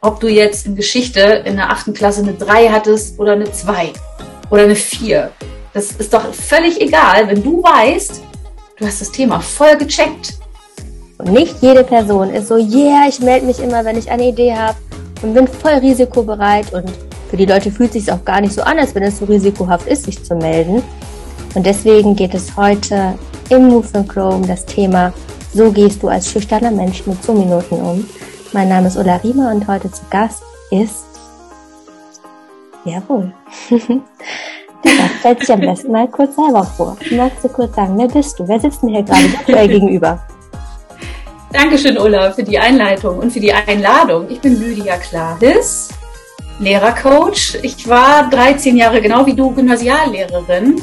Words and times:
Ob 0.00 0.20
du 0.20 0.28
jetzt 0.28 0.66
in 0.66 0.76
Geschichte 0.76 1.20
in 1.20 1.56
der 1.56 1.70
achten 1.70 1.94
Klasse 1.94 2.22
eine 2.22 2.34
3 2.34 2.68
hattest 2.68 3.18
oder 3.18 3.32
eine 3.32 3.50
2 3.50 3.92
oder 4.50 4.64
eine 4.64 4.76
4, 4.76 5.30
das 5.72 5.92
ist 5.92 6.12
doch 6.12 6.32
völlig 6.32 6.80
egal, 6.80 7.28
wenn 7.28 7.42
du 7.42 7.62
weißt, 7.62 8.22
du 8.78 8.86
hast 8.86 9.00
das 9.00 9.10
Thema 9.10 9.40
voll 9.40 9.76
gecheckt. 9.76 10.38
Und 11.18 11.32
nicht 11.32 11.56
jede 11.62 11.84
Person 11.84 12.30
ist 12.30 12.48
so, 12.48 12.56
yeah, 12.56 13.06
ich 13.08 13.20
melde 13.20 13.46
mich 13.46 13.60
immer, 13.60 13.84
wenn 13.84 13.98
ich 13.98 14.10
eine 14.10 14.28
Idee 14.28 14.54
habe 14.54 14.76
und 15.22 15.34
bin 15.34 15.48
voll 15.48 15.74
risikobereit. 15.74 16.72
Und 16.72 16.90
für 17.30 17.36
die 17.36 17.46
Leute 17.46 17.70
fühlt 17.70 17.94
es 17.94 18.04
sich 18.04 18.12
auch 18.12 18.24
gar 18.24 18.40
nicht 18.40 18.52
so 18.52 18.62
an, 18.62 18.78
als 18.78 18.94
wenn 18.94 19.04
es 19.04 19.18
so 19.18 19.24
risikohaft 19.24 19.86
ist, 19.86 20.04
sich 20.04 20.22
zu 20.22 20.34
melden. 20.34 20.82
Und 21.54 21.64
deswegen 21.64 22.14
geht 22.14 22.34
es 22.34 22.56
heute 22.56 23.18
im 23.48 23.68
Move 23.68 23.88
and 23.94 24.08
Grow 24.08 24.34
um 24.34 24.46
das 24.46 24.66
Thema, 24.66 25.12
so 25.54 25.70
gehst 25.70 26.02
du 26.02 26.08
als 26.08 26.30
schüchterner 26.30 26.72
Mensch 26.72 27.06
mit 27.06 27.22
Zoom-Minuten 27.22 27.76
um. 27.76 28.04
Mein 28.52 28.68
Name 28.68 28.88
ist 28.88 28.96
Ulla 28.96 29.16
Riemer 29.16 29.52
und 29.52 29.66
heute 29.68 29.90
zu 29.90 30.02
Gast 30.10 30.42
ist, 30.70 31.04
jawohl, 32.84 33.32
der 33.70 34.92
Gast 34.96 35.14
stellt 35.20 35.40
sich 35.40 35.52
am 35.52 35.60
besten 35.60 35.92
mal 35.92 36.08
kurz 36.08 36.34
selber 36.34 36.64
vor. 36.64 36.96
Magst 37.12 37.44
du 37.44 37.48
kurz 37.48 37.74
sagen, 37.76 37.96
wer 37.96 38.08
bist 38.08 38.38
du? 38.38 38.48
Wer 38.48 38.58
sitzt 38.58 38.82
mir 38.82 38.96
hier 38.96 39.02
gerade 39.04 39.32
virtuell 39.32 39.68
gegenüber? 39.68 40.20
Dankeschön, 41.52 41.96
Ulla, 41.98 42.32
für 42.32 42.42
die 42.42 42.58
Einleitung 42.58 43.18
und 43.18 43.32
für 43.32 43.40
die 43.40 43.52
Einladung. 43.52 44.28
Ich 44.28 44.40
bin 44.40 44.60
Lydia 44.60 44.96
Klaris, 44.96 45.88
Lehrercoach. 46.58 47.58
Ich 47.62 47.88
war 47.88 48.28
13 48.28 48.76
Jahre, 48.76 49.00
genau 49.00 49.24
wie 49.24 49.34
du, 49.34 49.52
Gymnasiallehrerin. 49.52 50.82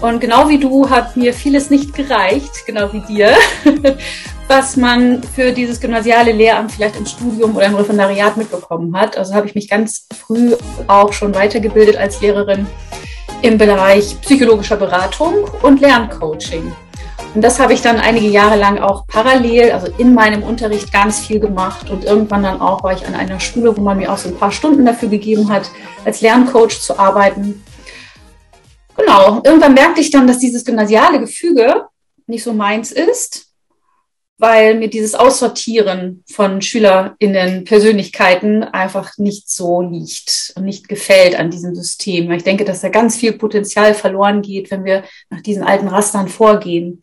Und 0.00 0.20
genau 0.20 0.48
wie 0.48 0.58
du 0.58 0.90
hat 0.90 1.16
mir 1.16 1.32
vieles 1.32 1.70
nicht 1.70 1.94
gereicht, 1.94 2.66
genau 2.66 2.92
wie 2.92 3.00
dir. 3.00 3.34
was 4.48 4.76
man 4.76 5.22
für 5.22 5.52
dieses 5.52 5.80
gymnasiale 5.80 6.32
Lehramt 6.32 6.72
vielleicht 6.72 6.96
im 6.96 7.06
Studium 7.06 7.56
oder 7.56 7.66
im 7.66 7.74
Referendariat 7.74 8.36
mitbekommen 8.36 8.96
hat. 8.96 9.16
Also 9.16 9.34
habe 9.34 9.46
ich 9.46 9.54
mich 9.54 9.68
ganz 9.68 10.06
früh 10.14 10.54
auch 10.86 11.12
schon 11.12 11.34
weitergebildet 11.34 11.96
als 11.96 12.20
Lehrerin 12.20 12.66
im 13.42 13.58
Bereich 13.58 14.20
psychologischer 14.20 14.76
Beratung 14.76 15.34
und 15.62 15.80
Lerncoaching. 15.80 16.72
Und 17.34 17.42
das 17.42 17.58
habe 17.58 17.72
ich 17.72 17.82
dann 17.82 17.98
einige 17.98 18.28
Jahre 18.28 18.56
lang 18.56 18.78
auch 18.78 19.06
parallel, 19.08 19.72
also 19.72 19.88
in 19.98 20.14
meinem 20.14 20.44
Unterricht 20.44 20.92
ganz 20.92 21.18
viel 21.18 21.40
gemacht. 21.40 21.90
Und 21.90 22.04
irgendwann 22.04 22.44
dann 22.44 22.60
auch 22.60 22.84
war 22.84 22.92
ich 22.92 23.04
an 23.06 23.14
einer 23.14 23.40
Schule, 23.40 23.76
wo 23.76 23.80
man 23.80 23.98
mir 23.98 24.12
auch 24.12 24.18
so 24.18 24.28
ein 24.28 24.36
paar 24.36 24.52
Stunden 24.52 24.86
dafür 24.86 25.08
gegeben 25.08 25.48
hat, 25.48 25.68
als 26.04 26.20
Lerncoach 26.20 26.80
zu 26.80 26.98
arbeiten. 26.98 27.64
Genau, 28.96 29.42
irgendwann 29.44 29.74
merkte 29.74 30.00
ich 30.00 30.10
dann, 30.10 30.26
dass 30.26 30.38
dieses 30.38 30.64
gymnasiale 30.64 31.20
Gefüge 31.20 31.86
nicht 32.26 32.42
so 32.42 32.52
meins 32.52 32.92
ist 32.92 33.54
weil 34.38 34.74
mir 34.74 34.88
dieses 34.88 35.14
Aussortieren 35.14 36.24
von 36.30 36.60
SchülerInnen 36.60 37.64
Persönlichkeiten 37.64 38.64
einfach 38.64 39.16
nicht 39.16 39.48
so 39.48 39.80
liegt 39.80 40.52
und 40.56 40.64
nicht 40.64 40.88
gefällt 40.88 41.36
an 41.36 41.50
diesem 41.50 41.74
System. 41.74 42.30
Ich 42.32 42.42
denke, 42.42 42.64
dass 42.64 42.80
da 42.80 42.88
ganz 42.88 43.16
viel 43.16 43.32
Potenzial 43.32 43.94
verloren 43.94 44.42
geht, 44.42 44.70
wenn 44.70 44.84
wir 44.84 45.04
nach 45.30 45.40
diesen 45.40 45.62
alten 45.62 45.88
Rastern 45.88 46.28
vorgehen. 46.28 47.00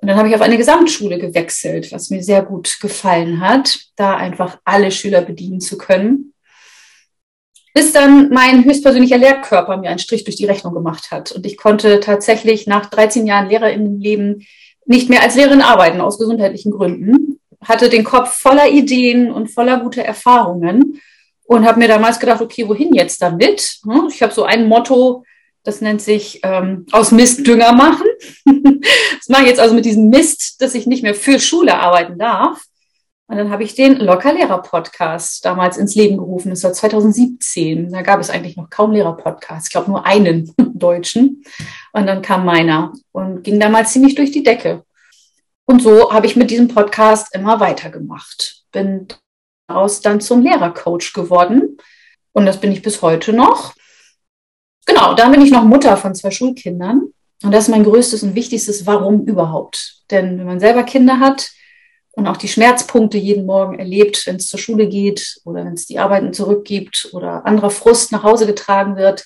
Und 0.00 0.08
dann 0.08 0.18
habe 0.18 0.28
ich 0.28 0.34
auf 0.34 0.42
eine 0.42 0.58
Gesamtschule 0.58 1.18
gewechselt, 1.18 1.90
was 1.92 2.10
mir 2.10 2.22
sehr 2.22 2.42
gut 2.42 2.78
gefallen 2.80 3.40
hat, 3.40 3.78
da 3.96 4.14
einfach 4.16 4.58
alle 4.64 4.90
Schüler 4.90 5.22
bedienen 5.22 5.60
zu 5.60 5.78
können. 5.78 6.34
Bis 7.76 7.92
dann 7.92 8.30
mein 8.30 8.64
höchstpersönlicher 8.64 9.18
Lehrkörper 9.18 9.76
mir 9.76 9.90
einen 9.90 9.98
Strich 9.98 10.24
durch 10.24 10.36
die 10.36 10.46
Rechnung 10.46 10.72
gemacht 10.72 11.10
hat. 11.10 11.32
Und 11.32 11.44
ich 11.44 11.58
konnte 11.58 12.00
tatsächlich 12.00 12.66
nach 12.66 12.86
13 12.86 13.26
Jahren 13.26 13.50
LehrerInnenleben 13.50 14.46
nicht 14.86 15.10
mehr 15.10 15.22
als 15.22 15.34
Lehrerin 15.34 15.60
arbeiten 15.60 16.00
aus 16.00 16.18
gesundheitlichen 16.18 16.72
Gründen, 16.72 17.38
hatte 17.62 17.90
den 17.90 18.02
Kopf 18.02 18.32
voller 18.32 18.70
Ideen 18.70 19.30
und 19.30 19.48
voller 19.48 19.78
guter 19.80 20.00
Erfahrungen 20.00 21.02
und 21.44 21.66
habe 21.66 21.78
mir 21.78 21.88
damals 21.88 22.18
gedacht, 22.18 22.40
okay, 22.40 22.66
wohin 22.66 22.94
jetzt 22.94 23.20
damit? 23.20 23.80
Hm, 23.84 24.08
ich 24.10 24.22
habe 24.22 24.32
so 24.32 24.44
ein 24.44 24.68
Motto, 24.68 25.24
das 25.62 25.82
nennt 25.82 26.00
sich 26.00 26.40
ähm, 26.44 26.86
aus 26.92 27.12
Mist 27.12 27.46
Dünger 27.46 27.72
machen. 27.72 28.06
das 29.18 29.28
mache 29.28 29.42
ich 29.42 29.48
jetzt 29.48 29.60
also 29.60 29.74
mit 29.74 29.84
diesem 29.84 30.08
Mist, 30.08 30.62
dass 30.62 30.74
ich 30.74 30.86
nicht 30.86 31.02
mehr 31.02 31.14
für 31.14 31.38
Schule 31.38 31.78
arbeiten 31.78 32.18
darf. 32.18 32.58
Und 33.28 33.38
dann 33.38 33.50
habe 33.50 33.64
ich 33.64 33.74
den 33.74 33.96
Lockerlehrer-Podcast 33.96 35.44
damals 35.44 35.76
ins 35.76 35.96
Leben 35.96 36.16
gerufen. 36.16 36.50
Das 36.50 36.62
war 36.62 36.72
2017. 36.72 37.90
Da 37.90 38.02
gab 38.02 38.20
es 38.20 38.30
eigentlich 38.30 38.56
noch 38.56 38.70
kaum 38.70 38.92
Lehrer-Podcasts. 38.92 39.68
Ich 39.68 39.72
glaube 39.72 39.90
nur 39.90 40.06
einen 40.06 40.54
deutschen. 40.74 41.42
Und 41.92 42.06
dann 42.06 42.22
kam 42.22 42.44
meiner 42.44 42.92
und 43.10 43.42
ging 43.42 43.58
damals 43.58 43.92
ziemlich 43.92 44.14
durch 44.14 44.30
die 44.30 44.44
Decke. 44.44 44.84
Und 45.64 45.82
so 45.82 46.12
habe 46.12 46.26
ich 46.26 46.36
mit 46.36 46.50
diesem 46.50 46.68
Podcast 46.68 47.34
immer 47.34 47.58
weitergemacht. 47.58 48.62
Bin 48.70 49.08
daraus 49.66 50.00
dann 50.00 50.20
zum 50.20 50.42
Lehrercoach 50.42 51.12
geworden. 51.12 51.78
Und 52.32 52.46
das 52.46 52.60
bin 52.60 52.70
ich 52.70 52.82
bis 52.82 53.02
heute 53.02 53.32
noch. 53.32 53.74
Genau, 54.86 55.14
dann 55.14 55.32
bin 55.32 55.42
ich 55.42 55.50
noch 55.50 55.64
Mutter 55.64 55.96
von 55.96 56.14
zwei 56.14 56.30
Schulkindern. 56.30 57.08
Und 57.42 57.50
das 57.50 57.64
ist 57.64 57.70
mein 57.70 57.82
größtes 57.82 58.22
und 58.22 58.36
wichtigstes 58.36 58.86
Warum 58.86 59.24
überhaupt. 59.24 60.02
Denn 60.12 60.38
wenn 60.38 60.46
man 60.46 60.60
selber 60.60 60.84
Kinder 60.84 61.18
hat, 61.18 61.50
und 62.16 62.26
auch 62.26 62.38
die 62.38 62.48
Schmerzpunkte 62.48 63.18
jeden 63.18 63.44
Morgen 63.44 63.78
erlebt, 63.78 64.26
wenn 64.26 64.36
es 64.36 64.48
zur 64.48 64.58
Schule 64.58 64.88
geht 64.88 65.38
oder 65.44 65.64
wenn 65.66 65.74
es 65.74 65.86
die 65.86 65.98
Arbeiten 65.98 66.32
zurückgibt 66.32 67.10
oder 67.12 67.44
anderer 67.44 67.70
Frust 67.70 68.10
nach 68.10 68.22
Hause 68.22 68.46
getragen 68.46 68.96
wird, 68.96 69.24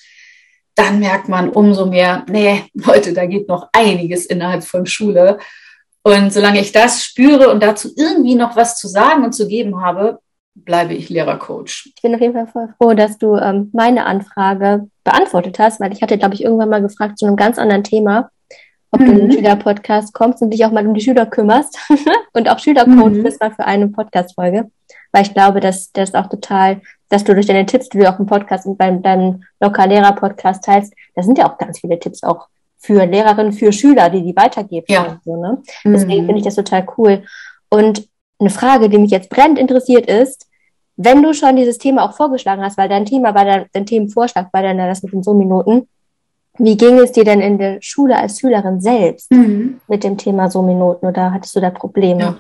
dann 0.75 0.99
merkt 0.99 1.29
man 1.29 1.51
umso 1.51 1.87
mehr, 1.87 2.27
nee, 2.29 2.65
Leute, 2.75 3.13
da 3.13 3.27
geht 3.27 3.49
noch 3.49 3.69
einiges 3.73 4.27
innerhalb 4.27 4.65
von 4.65 4.87
Schule. 4.87 5.39
Und 6.03 6.33
solange 6.33 6.61
ich 6.61 6.73
das 6.73 7.05
spüre 7.05 7.51
und 7.51 7.63
dazu 7.63 7.91
irgendwie 7.97 8.35
noch 8.35 8.57
was 8.57 8.77
zu 8.77 8.89
sagen 8.89 9.25
und 9.25 9.35
zu 9.35 9.47
geben 9.47 9.81
habe, 9.81 10.19
bleibe 10.57 10.95
ich 10.95 11.11
Lehrercoach. 11.11 11.93
Ich 11.95 12.03
bin 12.03 12.15
auf 12.15 12.21
jeden 12.21 12.35
Fall 12.35 12.49
voll 12.49 12.75
froh, 12.77 12.95
dass 12.95 13.19
du 13.19 13.37
ähm, 13.37 13.71
meine 13.73 14.05
Anfrage 14.05 14.89
beantwortet 15.05 15.61
hast, 15.61 15.79
weil 15.79 15.93
ich 15.93 16.03
hatte, 16.03 16.19
glaube 16.19 16.35
ich, 16.35 16.43
irgendwann 16.43 16.71
mal 16.71 16.83
gefragt 16.83 17.19
zu 17.19 17.27
einem 17.27 17.37
ganz 17.37 17.57
anderen 17.57 17.85
Thema 17.85 18.31
ob 18.91 19.01
mhm. 19.01 19.05
du 19.05 19.13
in 19.13 19.19
den 19.19 19.27
mhm. 19.29 19.33
Schülerpodcast 19.33 20.15
kommst 20.15 20.43
und 20.43 20.51
dich 20.51 20.65
auch 20.65 20.73
mal 20.73 20.87
um 20.87 20.95
die 20.95 21.01
Schüler 21.01 21.27
kümmerst 21.27 21.79
und 22.33 22.49
auch 22.49 22.59
Schülercoach 22.59 23.13
mhm. 23.13 23.23
bist 23.23 23.41
mal 23.41 23.53
für 23.53 23.65
eine 23.65 23.89
Podcast-Folge. 23.89 24.71
Weil 25.13 25.23
ich 25.23 25.35
glaube, 25.35 25.61
dass 25.61 25.93
das 25.93 26.15
auch 26.15 26.29
total, 26.29 26.81
dass 27.09 27.25
du 27.25 27.35
durch 27.35 27.47
deine 27.47 27.67
Tipps, 27.67 27.89
die 27.89 27.99
du 27.99 28.09
auch 28.09 28.19
im 28.19 28.27
Podcast 28.27 28.67
und 28.67 28.79
beim 28.79 29.03
deinem 29.03 29.43
Locker-Lehrer-Podcast 29.61 30.65
teilst, 30.65 30.95
da 31.15 31.23
sind 31.23 31.39
ja 31.39 31.51
auch 31.51 31.59
ganz 31.59 31.81
viele 31.81 31.99
Tipps 31.99 32.23
auch 32.23 32.49
für 32.79 33.05
Lehrerinnen, 33.05 33.53
für 33.53 33.73
Schüler, 33.73 34.09
die 34.09 34.23
die 34.23 34.37
weitergeben. 34.37 34.87
Ja. 34.89 35.21
So, 35.25 35.37
ne? 35.37 35.63
Deswegen 35.85 36.23
mhm. 36.23 36.27
finde 36.27 36.39
ich 36.39 36.45
das 36.45 36.55
total 36.55 36.87
cool. 36.97 37.25
Und 37.69 38.09
eine 38.39 38.51
Frage, 38.51 38.89
die 38.89 38.99
mich 38.99 39.11
jetzt 39.11 39.29
brennend 39.29 39.59
interessiert 39.59 40.07
ist, 40.07 40.47
wenn 40.97 41.23
du 41.23 41.33
schon 41.33 41.57
dieses 41.57 41.79
Thema 41.79 42.05
auch 42.05 42.15
vorgeschlagen 42.15 42.63
hast, 42.63 42.77
weil 42.77 42.89
dein 42.89 43.07
Thema 43.07 43.35
war 43.35 43.45
dein, 43.45 43.67
dein 43.73 43.87
Themenvorschlag 43.87 44.53
war 44.53 44.63
dann 44.63 44.79
das 44.79 45.03
mit 45.03 45.13
den 45.13 45.23
So-Minuten, 45.23 45.89
wie 46.61 46.77
ging 46.77 46.99
es 46.99 47.13
dir 47.13 47.25
denn 47.25 47.41
in 47.41 47.59
der 47.59 47.79
Schule 47.81 48.17
als 48.17 48.39
Schülerin 48.39 48.81
selbst 48.81 49.31
mhm. 49.33 49.81
mit 49.89 50.05
dem 50.05 50.19
Thema 50.19 50.51
So-Minuten 50.51 51.07
oder 51.07 51.33
hattest 51.33 51.57
du 51.57 51.61
da 51.61 51.71
Probleme? 51.71 52.39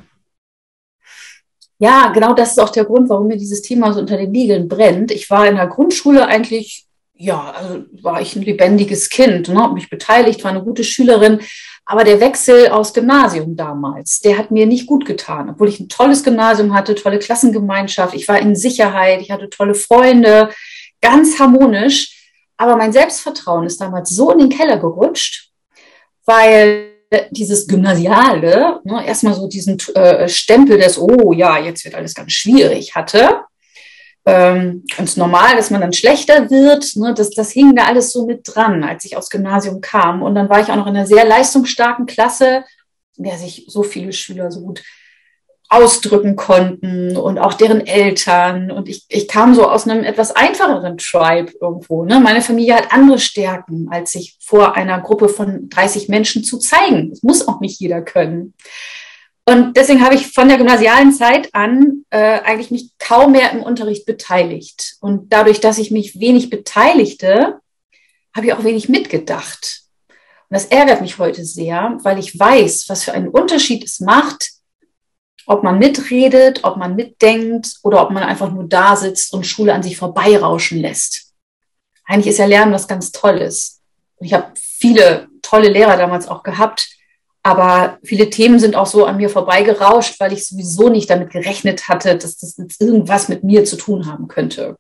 Ja. 1.79 2.05
ja. 2.07 2.13
genau 2.13 2.35
das 2.35 2.53
ist 2.53 2.61
auch 2.61 2.71
der 2.71 2.85
Grund, 2.85 3.09
warum 3.09 3.29
mir 3.29 3.39
dieses 3.39 3.63
Thema 3.63 3.93
so 3.93 4.01
unter 4.01 4.17
den 4.17 4.31
Nägeln 4.31 4.69
brennt. 4.69 5.11
Ich 5.11 5.31
war 5.31 5.47
in 5.47 5.57
der 5.57 5.69
Grundschule 5.69 6.27
eigentlich, 6.27 6.87
ja, 7.15 7.55
also 7.57 7.85
war 8.03 8.21
ich 8.21 8.37
ein 8.37 8.43
lebendiges 8.43 9.09
Kind, 9.09 9.49
ne, 9.49 9.63
habe 9.63 9.75
mich 9.75 9.89
beteiligt, 9.89 10.45
war 10.45 10.51
eine 10.51 10.63
gute 10.63 10.85
Schülerin. 10.85 11.41
Aber 11.87 12.05
der 12.05 12.21
Wechsel 12.21 12.69
aus 12.69 12.93
Gymnasium 12.93 13.57
damals, 13.57 14.21
der 14.21 14.39
hat 14.39 14.51
mir 14.51 14.67
nicht 14.67 14.87
gut 14.87 15.07
getan, 15.07 15.51
obwohl 15.51 15.69
ich 15.69 15.81
ein 15.81 15.89
tolles 15.89 16.23
Gymnasium 16.23 16.75
hatte, 16.75 16.95
tolle 16.95 17.19
Klassengemeinschaft, 17.19 18.15
ich 18.15 18.29
war 18.29 18.39
in 18.39 18.55
Sicherheit, 18.55 19.23
ich 19.23 19.31
hatte 19.31 19.49
tolle 19.51 19.75
Freunde, 19.75 20.51
ganz 21.01 21.41
harmonisch. 21.41 22.20
Aber 22.61 22.77
mein 22.77 22.93
Selbstvertrauen 22.93 23.65
ist 23.65 23.81
damals 23.81 24.11
so 24.11 24.31
in 24.33 24.39
den 24.39 24.49
Keller 24.51 24.77
gerutscht, 24.77 25.49
weil 26.27 26.91
dieses 27.31 27.67
Gymnasiale 27.67 28.81
ne, 28.85 29.07
erstmal 29.07 29.33
so 29.33 29.49
diesen 29.49 29.79
äh, 29.95 30.29
Stempel 30.29 30.77
des, 30.77 30.99
oh 30.99 31.33
ja, 31.33 31.57
jetzt 31.59 31.87
wird 31.87 31.95
alles 31.95 32.15
ganz 32.15 32.33
schwierig 32.33 32.95
hatte. 32.95 33.45
Ähm, 34.27 34.85
ganz 34.95 35.17
normal, 35.17 35.57
dass 35.57 35.71
man 35.71 35.81
dann 35.81 35.95
schlechter 35.95 36.51
wird. 36.51 36.97
Ne, 36.97 37.15
das, 37.15 37.31
das 37.31 37.51
hing 37.51 37.75
da 37.75 37.85
alles 37.85 38.13
so 38.13 38.27
mit 38.27 38.43
dran, 38.45 38.85
als 38.85 39.07
ich 39.07 39.17
aufs 39.17 39.31
Gymnasium 39.31 39.81
kam. 39.81 40.21
Und 40.21 40.35
dann 40.35 40.51
war 40.51 40.61
ich 40.61 40.69
auch 40.69 40.77
noch 40.77 40.87
in 40.87 40.95
einer 40.95 41.07
sehr 41.07 41.25
leistungsstarken 41.25 42.05
Klasse, 42.05 42.65
in 43.17 43.25
der 43.25 43.39
sich 43.39 43.65
so 43.69 43.83
viele 43.83 44.13
Schüler 44.13 44.51
so 44.51 44.61
gut 44.61 44.83
ausdrücken 45.71 46.35
konnten 46.35 47.17
und 47.17 47.39
auch 47.39 47.55
deren 47.55 47.87
Eltern. 47.87 48.73
Und 48.73 48.89
ich, 48.89 49.05
ich 49.09 49.29
kam 49.29 49.55
so 49.55 49.69
aus 49.69 49.89
einem 49.89 50.03
etwas 50.03 50.35
einfacheren 50.35 50.99
Tribe 50.99 51.53
irgendwo. 51.61 52.05
Ne? 52.05 52.19
Meine 52.19 52.43
Familie 52.43 52.75
hat 52.75 52.93
andere 52.93 53.21
Stärken, 53.21 53.89
als 53.89 54.11
sich 54.13 54.37
vor 54.41 54.75
einer 54.75 55.01
Gruppe 55.01 55.29
von 55.29 55.69
30 55.71 56.09
Menschen 56.09 56.43
zu 56.43 56.59
zeigen. 56.59 57.11
Das 57.11 57.23
muss 57.23 57.47
auch 57.47 57.61
nicht 57.61 57.79
jeder 57.81 58.03
können. 58.03 58.55
Und 59.47 59.77
deswegen 59.77 60.05
habe 60.05 60.17
ich 60.17 60.27
von 60.27 60.49
der 60.49 60.59
gymnasialen 60.59 61.13
Zeit 61.13 61.55
an 61.55 62.05
äh, 62.11 62.41
eigentlich 62.41 62.73
mich 62.73 62.91
kaum 62.99 63.33
mehr 63.33 63.53
im 63.53 63.63
Unterricht 63.63 64.07
beteiligt. 64.07 64.97
Und 65.01 65.33
dadurch, 65.33 65.61
dass 65.61 65.79
ich 65.79 65.93
mich 65.93 66.19
wenig 66.19 66.51
beteiligte, 66.51 67.61
habe 68.35 68.47
ich 68.47 68.53
auch 68.53 68.65
wenig 68.65 68.89
mitgedacht. 68.89 69.83
Und 70.09 70.55
das 70.55 70.67
ärgert 70.67 71.01
mich 71.01 71.19
heute 71.19 71.45
sehr, 71.45 71.97
weil 72.03 72.19
ich 72.19 72.39
weiß, 72.39 72.87
was 72.89 73.05
für 73.05 73.13
einen 73.13 73.29
Unterschied 73.29 73.85
es 73.85 74.01
macht, 74.01 74.51
ob 75.47 75.63
man 75.63 75.79
mitredet, 75.79 76.61
ob 76.63 76.77
man 76.77 76.97
mitdenkt 76.97 77.77
oder 77.83 78.03
ob 78.03 78.11
man 78.11 78.23
einfach 78.23 78.51
nur 78.51 78.65
da 78.65 78.97
sitzt 78.97 79.33
und 79.33 79.47
Schule 79.47 79.75
an 79.75 79.83
sich 79.83 79.97
vorbeirauschen 79.97 80.81
lässt. 80.81 81.33
Eigentlich 82.05 82.29
ist 82.29 82.39
ja 82.39 82.47
Lernen 82.47 82.73
was 82.73 82.89
ganz 82.89 83.13
Tolles. 83.13 83.81
Ich 84.21 84.35
habe 84.35 84.53
viele 84.55 85.29
tolle 85.43 85.69
Lehrer 85.69 85.97
damals 85.97 86.29
auch 86.29 86.43
gehabt, 86.43 86.89
aber 87.43 87.99
viele 88.03 88.29
Themen 88.29 88.59
sind 88.59 88.77
auch 88.77 88.87
so 88.87 89.07
an 89.07 89.17
mir 89.17 89.31
vorbeigerauscht, 89.31 90.21
weil 90.21 90.33
ich 90.33 90.47
sowieso 90.47 90.89
nicht 90.89 91.09
damit 91.09 91.31
gerechnet 91.31 91.89
hatte, 91.89 92.17
dass 92.17 92.37
das 92.37 92.57
jetzt 92.59 92.81
irgendwas 92.81 93.29
mit 93.29 93.45
mir 93.45 93.65
zu 93.65 93.77
tun 93.77 94.07
haben 94.07 94.29
könnte. 94.29 94.77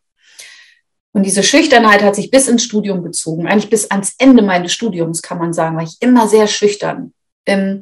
Und 1.12 1.24
diese 1.24 1.42
Schüchternheit 1.42 2.02
hat 2.02 2.14
sich 2.14 2.30
bis 2.30 2.48
ins 2.48 2.62
Studium 2.62 3.02
gezogen, 3.02 3.48
eigentlich 3.48 3.70
bis 3.70 3.90
ans 3.90 4.14
Ende 4.18 4.42
meines 4.42 4.72
Studiums, 4.72 5.22
kann 5.22 5.38
man 5.38 5.52
sagen, 5.52 5.76
war 5.76 5.82
ich 5.82 5.96
immer 6.00 6.28
sehr 6.28 6.46
schüchtern. 6.46 7.12
Ähm, 7.46 7.80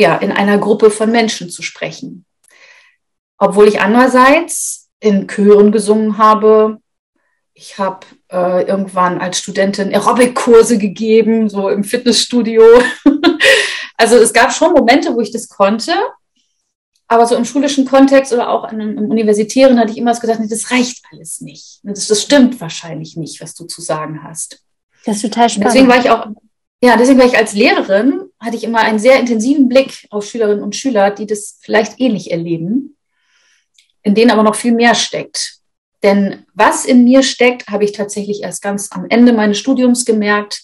ja, 0.00 0.16
in 0.16 0.32
einer 0.32 0.58
Gruppe 0.58 0.90
von 0.90 1.10
Menschen 1.10 1.50
zu 1.50 1.62
sprechen. 1.62 2.24
Obwohl 3.38 3.68
ich 3.68 3.80
andererseits 3.80 4.88
in 5.00 5.26
Chören 5.28 5.72
gesungen 5.72 6.18
habe. 6.18 6.78
Ich 7.54 7.78
habe 7.78 8.06
äh, 8.30 8.64
irgendwann 8.66 9.20
als 9.20 9.38
Studentin 9.38 9.92
Aerobic-Kurse 9.92 10.78
gegeben, 10.78 11.48
so 11.48 11.68
im 11.68 11.84
Fitnessstudio. 11.84 12.62
also 13.96 14.16
es 14.16 14.32
gab 14.32 14.52
schon 14.52 14.72
Momente, 14.72 15.14
wo 15.14 15.20
ich 15.20 15.32
das 15.32 15.48
konnte. 15.48 15.92
Aber 17.08 17.26
so 17.26 17.34
im 17.34 17.44
schulischen 17.44 17.86
Kontext 17.86 18.32
oder 18.32 18.50
auch 18.50 18.70
im 18.72 19.10
universitären 19.10 19.78
hatte 19.80 19.90
ich 19.90 19.98
immer 19.98 20.12
das 20.12 20.20
gedacht, 20.20 20.38
nee, 20.38 20.46
das 20.48 20.70
reicht 20.70 21.02
alles 21.10 21.40
nicht. 21.40 21.80
Das, 21.82 22.06
das 22.06 22.22
stimmt 22.22 22.60
wahrscheinlich 22.60 23.16
nicht, 23.16 23.40
was 23.40 23.54
du 23.54 23.64
zu 23.64 23.82
sagen 23.82 24.22
hast. 24.22 24.62
Das 25.04 25.16
ist 25.16 25.22
total 25.22 25.48
spannend. 25.48 25.74
Deswegen 25.74 25.88
war 25.88 25.98
ich 25.98 26.08
auch, 26.08 26.26
ja, 26.82 26.96
deswegen 26.96 27.18
war 27.18 27.26
ich 27.26 27.36
als 27.36 27.52
Lehrerin 27.54 28.30
hatte 28.40 28.56
ich 28.56 28.64
immer 28.64 28.80
einen 28.80 28.98
sehr 28.98 29.20
intensiven 29.20 29.68
Blick 29.68 30.06
auf 30.10 30.24
Schülerinnen 30.24 30.62
und 30.62 30.74
Schüler, 30.74 31.10
die 31.10 31.26
das 31.26 31.58
vielleicht 31.60 32.00
ähnlich 32.00 32.30
erleben, 32.30 32.96
in 34.02 34.14
denen 34.14 34.30
aber 34.30 34.42
noch 34.42 34.54
viel 34.54 34.72
mehr 34.72 34.94
steckt. 34.94 35.58
Denn 36.02 36.46
was 36.54 36.86
in 36.86 37.04
mir 37.04 37.22
steckt, 37.22 37.68
habe 37.68 37.84
ich 37.84 37.92
tatsächlich 37.92 38.42
erst 38.42 38.62
ganz 38.62 38.90
am 38.92 39.06
Ende 39.10 39.34
meines 39.34 39.58
Studiums 39.58 40.06
gemerkt 40.06 40.62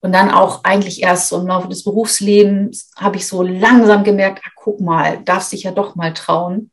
und 0.00 0.12
dann 0.12 0.30
auch 0.30 0.64
eigentlich 0.64 1.02
erst 1.02 1.28
so 1.28 1.40
im 1.40 1.46
Laufe 1.46 1.68
des 1.68 1.84
Berufslebens 1.84 2.90
habe 2.96 3.16
ich 3.16 3.26
so 3.28 3.42
langsam 3.42 4.02
gemerkt, 4.02 4.42
ach, 4.44 4.52
guck 4.56 4.80
mal, 4.80 5.22
darfst 5.24 5.52
dich 5.52 5.62
ja 5.62 5.70
doch 5.70 5.94
mal 5.94 6.12
trauen. 6.12 6.72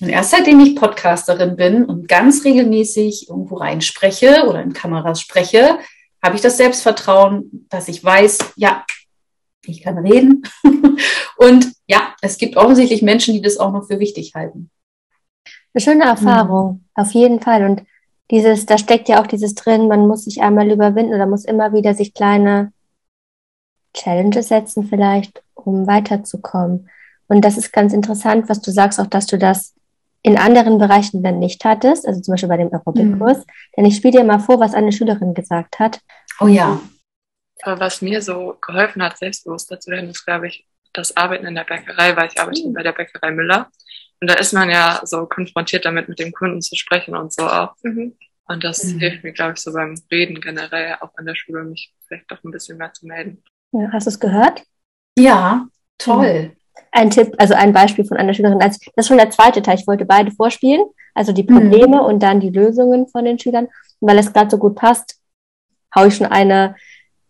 Und 0.00 0.08
erst 0.08 0.30
seitdem 0.30 0.58
ich 0.60 0.76
Podcasterin 0.76 1.56
bin 1.56 1.84
und 1.84 2.08
ganz 2.08 2.44
regelmäßig 2.44 3.28
irgendwo 3.28 3.56
reinspreche 3.56 4.46
oder 4.48 4.62
in 4.62 4.72
Kameras 4.72 5.20
spreche, 5.20 5.78
habe 6.22 6.36
ich 6.36 6.42
das 6.42 6.56
Selbstvertrauen, 6.56 7.66
dass 7.68 7.88
ich 7.88 8.02
weiß, 8.02 8.52
ja, 8.56 8.84
ich 9.64 9.82
kann 9.82 9.98
reden. 9.98 10.42
und 11.36 11.72
ja, 11.86 12.14
es 12.20 12.38
gibt 12.38 12.56
offensichtlich 12.56 13.02
Menschen, 13.02 13.34
die 13.34 13.42
das 13.42 13.58
auch 13.58 13.72
noch 13.72 13.86
für 13.86 13.98
wichtig 13.98 14.34
halten. 14.34 14.70
Eine 15.72 15.82
schöne 15.82 16.04
Erfahrung, 16.04 16.72
mhm. 16.72 16.84
auf 16.94 17.12
jeden 17.12 17.40
Fall. 17.40 17.64
Und 17.64 17.84
dieses, 18.30 18.66
da 18.66 18.78
steckt 18.78 19.08
ja 19.08 19.20
auch 19.22 19.26
dieses 19.26 19.54
drin, 19.54 19.88
man 19.88 20.06
muss 20.06 20.24
sich 20.24 20.42
einmal 20.42 20.70
überwinden 20.70 21.14
oder 21.14 21.26
muss 21.26 21.44
immer 21.44 21.72
wieder 21.72 21.94
sich 21.94 22.14
kleine 22.14 22.72
Challenges 23.94 24.48
setzen, 24.48 24.86
vielleicht, 24.88 25.42
um 25.54 25.86
weiterzukommen. 25.86 26.88
Und 27.28 27.44
das 27.44 27.56
ist 27.56 27.72
ganz 27.72 27.92
interessant, 27.92 28.48
was 28.48 28.60
du 28.60 28.70
sagst, 28.70 29.00
auch 29.00 29.06
dass 29.06 29.26
du 29.26 29.38
das 29.38 29.74
in 30.22 30.36
anderen 30.36 30.78
Bereichen 30.78 31.22
dann 31.22 31.38
nicht 31.38 31.64
hattest, 31.64 32.06
also 32.06 32.20
zum 32.20 32.32
Beispiel 32.32 32.48
bei 32.48 32.58
dem 32.58 32.72
Aerobic-Kurs. 32.72 33.38
Mhm. 33.38 33.44
Denn 33.76 33.84
ich 33.86 33.96
spiele 33.96 34.18
dir 34.18 34.24
mal 34.24 34.38
vor, 34.38 34.60
was 34.60 34.74
eine 34.74 34.92
Schülerin 34.92 35.34
gesagt 35.34 35.78
hat. 35.78 36.00
Oh 36.40 36.46
ja. 36.46 36.80
Was 37.64 38.02
mir 38.02 38.22
so 38.22 38.56
geholfen 38.60 39.02
hat, 39.02 39.18
selbstbewusster 39.18 39.80
zu 39.80 39.90
werden, 39.90 40.10
ist, 40.10 40.24
glaube 40.24 40.48
ich, 40.48 40.66
das 40.92 41.16
Arbeiten 41.16 41.46
in 41.46 41.54
der 41.54 41.64
Bäckerei, 41.64 42.16
weil 42.16 42.28
ich 42.28 42.40
arbeite 42.40 42.68
mhm. 42.68 42.74
bei 42.74 42.82
der 42.82 42.92
Bäckerei 42.92 43.30
Müller. 43.30 43.68
Und 44.20 44.28
da 44.28 44.34
ist 44.34 44.52
man 44.52 44.68
ja 44.68 45.00
so 45.04 45.26
konfrontiert 45.26 45.84
damit, 45.84 46.08
mit 46.08 46.18
dem 46.18 46.32
Kunden 46.32 46.60
zu 46.60 46.76
sprechen 46.76 47.16
und 47.16 47.32
so 47.32 47.46
auch. 47.46 47.74
Mhm. 47.82 48.16
Und 48.44 48.64
das 48.64 48.84
mhm. 48.84 48.98
hilft 48.98 49.24
mir, 49.24 49.32
glaube 49.32 49.54
ich, 49.54 49.60
so 49.60 49.72
beim 49.72 49.94
Reden 50.10 50.40
generell, 50.40 50.96
auch 51.00 51.16
an 51.16 51.26
der 51.26 51.36
Schule, 51.36 51.64
mich 51.64 51.94
vielleicht 52.06 52.30
doch 52.30 52.42
ein 52.42 52.50
bisschen 52.50 52.78
mehr 52.78 52.92
zu 52.92 53.06
melden. 53.06 53.42
Ja, 53.72 53.88
hast 53.92 54.06
du 54.06 54.10
es 54.10 54.20
gehört? 54.20 54.64
Ja, 55.16 55.68
toll. 55.98 56.56
Ein 56.92 57.10
Tipp, 57.10 57.34
also 57.38 57.54
ein 57.54 57.72
Beispiel 57.72 58.04
von 58.04 58.16
einer 58.16 58.34
Schülerin. 58.34 58.58
Das 58.58 58.78
ist 58.96 59.06
schon 59.06 59.18
der 59.18 59.30
zweite 59.30 59.62
Teil. 59.62 59.78
Ich 59.78 59.86
wollte 59.86 60.04
beide 60.04 60.30
vorspielen, 60.30 60.84
also 61.14 61.32
die 61.32 61.44
Probleme 61.44 61.98
mhm. 61.98 62.04
und 62.04 62.22
dann 62.22 62.40
die 62.40 62.50
Lösungen 62.50 63.06
von 63.08 63.24
den 63.24 63.38
Schülern. 63.38 63.66
Und 64.00 64.08
weil 64.08 64.18
es 64.18 64.32
gerade 64.32 64.50
so 64.50 64.58
gut 64.58 64.74
passt, 64.74 65.18
haue 65.94 66.08
ich 66.08 66.16
schon 66.16 66.26
eine 66.26 66.74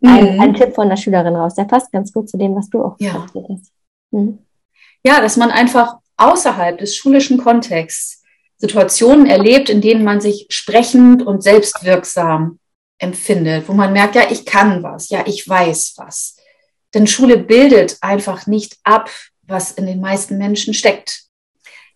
ein, 0.02 0.34
mhm. 0.34 0.40
ein 0.40 0.54
Tipp 0.54 0.74
von 0.74 0.88
der 0.88 0.96
Schülerin 0.96 1.36
raus. 1.36 1.54
Der 1.54 1.64
passt 1.64 1.92
ganz 1.92 2.12
gut 2.12 2.28
zu 2.28 2.38
dem, 2.38 2.54
was 2.54 2.70
du 2.70 2.82
auch 2.82 2.96
ja. 2.98 3.12
gesagt 3.12 3.48
hast. 3.50 3.72
Mhm. 4.10 4.38
Ja, 5.04 5.20
dass 5.20 5.36
man 5.36 5.50
einfach 5.50 5.96
außerhalb 6.16 6.78
des 6.78 6.96
schulischen 6.96 7.38
Kontexts 7.38 8.22
Situationen 8.58 9.26
erlebt, 9.26 9.70
in 9.70 9.80
denen 9.80 10.04
man 10.04 10.20
sich 10.20 10.46
sprechend 10.50 11.26
und 11.26 11.42
selbstwirksam 11.42 12.58
empfindet, 12.98 13.66
wo 13.68 13.72
man 13.72 13.94
merkt, 13.94 14.14
ja, 14.14 14.24
ich 14.30 14.44
kann 14.44 14.82
was, 14.82 15.08
ja, 15.08 15.24
ich 15.26 15.48
weiß 15.48 15.94
was. 15.96 16.36
Denn 16.92 17.06
Schule 17.06 17.38
bildet 17.38 17.96
einfach 18.02 18.46
nicht 18.46 18.76
ab, 18.84 19.08
was 19.50 19.72
in 19.72 19.86
den 19.86 20.00
meisten 20.00 20.38
Menschen 20.38 20.74
steckt. 20.74 21.24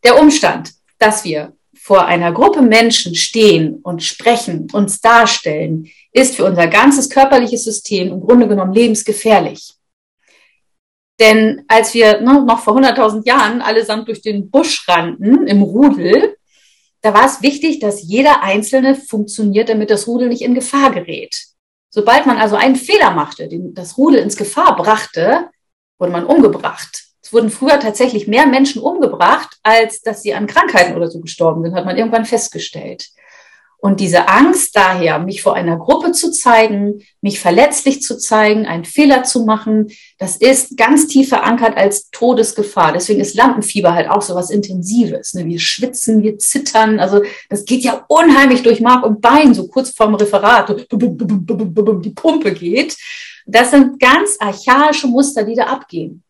Der 0.03 0.21
Umstand, 0.21 0.73
dass 0.99 1.25
wir 1.25 1.55
vor 1.75 2.07
einer 2.07 2.33
Gruppe 2.33 2.63
Menschen 2.63 3.15
stehen 3.15 3.81
und 3.83 4.03
sprechen, 4.03 4.69
uns 4.73 5.01
darstellen, 5.01 5.91
ist 6.13 6.37
für 6.37 6.45
unser 6.45 6.67
ganzes 6.67 7.11
körperliches 7.11 7.65
System 7.65 8.09
im 8.09 8.21
Grunde 8.21 8.49
genommen 8.49 8.73
lebensgefährlich. 8.73 9.75
Denn 11.21 11.65
als 11.69 11.95
wir 11.95 12.21
ne, 12.21 12.43
noch 12.45 12.61
vor 12.61 12.77
100.000 12.77 13.27
Jahren 13.27 13.63
allesamt 13.63 14.09
durch 14.09 14.23
den 14.23 14.51
Busch 14.51 14.89
rannten 14.89 15.47
im 15.47 15.63
Rudel, 15.63 16.37
da 17.03 17.13
war 17.13 17.27
es 17.27 17.43
wichtig, 17.43 17.81
dass 17.81 18.03
jeder 18.03 18.43
Einzelne 18.43 18.95
funktioniert, 18.95 19.69
damit 19.69 19.91
das 19.91 20.09
Rudel 20.09 20.29
nicht 20.29 20.43
in 20.43 20.55
Gefahr 20.55 20.91
gerät. 20.91 21.37
Sobald 21.91 22.27
man 22.27 22.39
also 22.39 22.57
einen 22.57 22.77
Fehler 22.77 23.11
machte, 23.11 23.47
den 23.47 23.75
das 23.75 23.99
Rudel 23.99 24.21
ins 24.21 24.37
Gefahr 24.37 24.75
brachte, 24.75 25.51
wurde 25.99 26.13
man 26.13 26.27
umgebracht. 26.27 27.05
Es 27.25 27.33
wurden 27.33 27.49
früher 27.49 27.81
tatsächlich 27.81 28.29
mehr 28.29 28.47
Menschen 28.47 28.83
umgebracht, 28.83 29.57
als 29.63 30.03
dass 30.03 30.21
sie 30.21 30.35
an 30.35 30.47
Krankheiten 30.47 30.95
oder 30.95 31.11
so 31.11 31.21
gestorben 31.21 31.63
sind, 31.63 31.75
hat 31.75 31.87
man 31.87 31.97
irgendwann 31.97 32.27
festgestellt. 32.27 33.09
Und 33.79 34.01
diese 34.01 34.29
Angst 34.29 34.77
daher, 34.77 35.19
mich 35.19 35.43
vor 35.43 35.55
einer 35.55 35.79
Gruppe 35.79 36.13
zu 36.13 36.31
zeigen, 36.31 37.03
mich 37.23 37.41
verletzlich 37.41 38.03
zu 38.03 38.19
zeigen, 38.19 38.67
einen 38.67 38.85
Fehler 38.85 39.25
zu 39.25 39.47
machen, 39.47 39.91
das 40.19 40.37
ist 40.37 40.77
ganz 40.77 41.07
tief 41.07 41.31
verankert 41.31 41.79
als 41.79 42.11
Todesgefahr. 42.11 42.93
Deswegen 42.93 43.21
ist 43.21 43.35
Lampenfieber 43.35 43.95
halt 43.95 44.11
auch 44.11 44.23
so 44.23 44.35
was 44.35 44.51
Intensives. 44.51 45.33
Ne? 45.33 45.47
Wir 45.47 45.61
schwitzen, 45.61 46.23
wir 46.23 46.39
zittern. 46.39 47.01
Also 47.01 47.23
das 47.49 47.65
geht 47.65 47.85
ja 47.85 48.05
unheimlich 48.09 48.63
durch 48.63 48.83
Mark 48.83 49.03
und 49.05 49.23
Bein, 49.23 49.55
so 49.55 49.67
kurz 49.69 49.91
vorm 49.91 50.15
Referat, 50.15 50.69
die 50.93 52.11
Pumpe 52.15 52.53
geht. 52.53 52.99
Das 53.47 53.71
sind 53.71 53.99
ganz 53.99 54.37
archaische 54.41 55.07
Muster, 55.07 55.45
die 55.45 55.55
da 55.55 55.65
abgehen. 55.65 56.23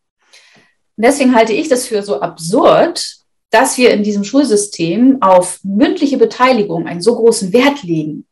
Und 0.97 1.05
deswegen 1.05 1.35
halte 1.35 1.53
ich 1.53 1.67
das 1.67 1.87
für 1.87 2.01
so 2.03 2.21
absurd, 2.21 3.17
dass 3.49 3.77
wir 3.77 3.91
in 3.91 4.03
diesem 4.03 4.23
Schulsystem 4.23 5.21
auf 5.21 5.59
mündliche 5.63 6.17
Beteiligung 6.17 6.87
einen 6.87 7.01
so 7.01 7.15
großen 7.15 7.53
Wert 7.53 7.83
legen. 7.83 8.25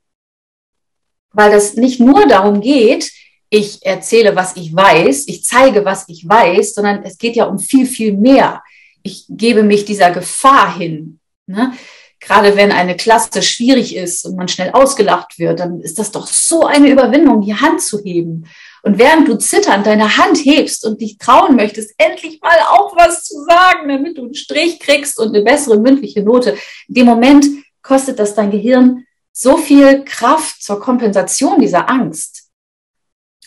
Weil 1.31 1.51
das 1.51 1.75
nicht 1.75 1.99
nur 1.99 2.25
darum 2.27 2.61
geht, 2.61 3.11
ich 3.49 3.85
erzähle, 3.85 4.35
was 4.35 4.55
ich 4.55 4.75
weiß, 4.75 5.27
ich 5.27 5.43
zeige, 5.45 5.85
was 5.85 6.05
ich 6.07 6.27
weiß, 6.27 6.73
sondern 6.73 7.03
es 7.03 7.17
geht 7.17 7.35
ja 7.35 7.45
um 7.45 7.59
viel, 7.59 7.85
viel 7.85 8.13
mehr. 8.13 8.63
Ich 9.03 9.25
gebe 9.29 9.63
mich 9.63 9.85
dieser 9.85 10.11
Gefahr 10.11 10.75
hin. 10.75 11.19
Ne? 11.45 11.73
Gerade 12.19 12.55
wenn 12.55 12.71
eine 12.71 12.95
Klasse 12.95 13.43
schwierig 13.43 13.95
ist 13.95 14.25
und 14.25 14.35
man 14.35 14.47
schnell 14.47 14.71
ausgelacht 14.71 15.37
wird, 15.37 15.59
dann 15.59 15.81
ist 15.81 15.99
das 15.99 16.11
doch 16.11 16.25
so 16.25 16.65
eine 16.65 16.89
Überwindung, 16.89 17.41
die 17.41 17.53
Hand 17.53 17.81
zu 17.81 17.99
heben 18.03 18.47
und 18.83 18.99
während 18.99 19.29
du 19.29 19.37
zitternd 19.37 19.87
deine 19.87 20.17
Hand 20.17 20.37
hebst 20.39 20.85
und 20.85 20.99
dich 20.99 21.17
trauen 21.17 21.55
möchtest, 21.55 21.93
endlich 21.97 22.41
mal 22.41 22.57
auch 22.69 22.95
was 22.97 23.23
zu 23.23 23.41
sagen, 23.45 23.87
damit 23.87 24.17
du 24.17 24.23
einen 24.23 24.33
Strich 24.33 24.77
kriegst 24.79 25.17
und 25.19 25.29
eine 25.29 25.41
bessere 25.41 25.79
mündliche 25.79 26.21
Note, 26.21 26.57
in 26.89 26.95
dem 26.95 27.05
Moment 27.05 27.45
kostet 27.81 28.19
das 28.19 28.35
dein 28.35 28.51
Gehirn 28.51 29.05
so 29.31 29.57
viel 29.57 30.03
Kraft 30.03 30.61
zur 30.61 30.81
Kompensation 30.81 31.61
dieser 31.61 31.89
Angst. 31.89 32.49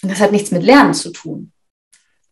Und 0.02 0.10
das 0.10 0.20
hat 0.20 0.32
nichts 0.32 0.50
mit 0.50 0.62
Lernen 0.62 0.94
zu 0.94 1.10
tun. 1.10 1.52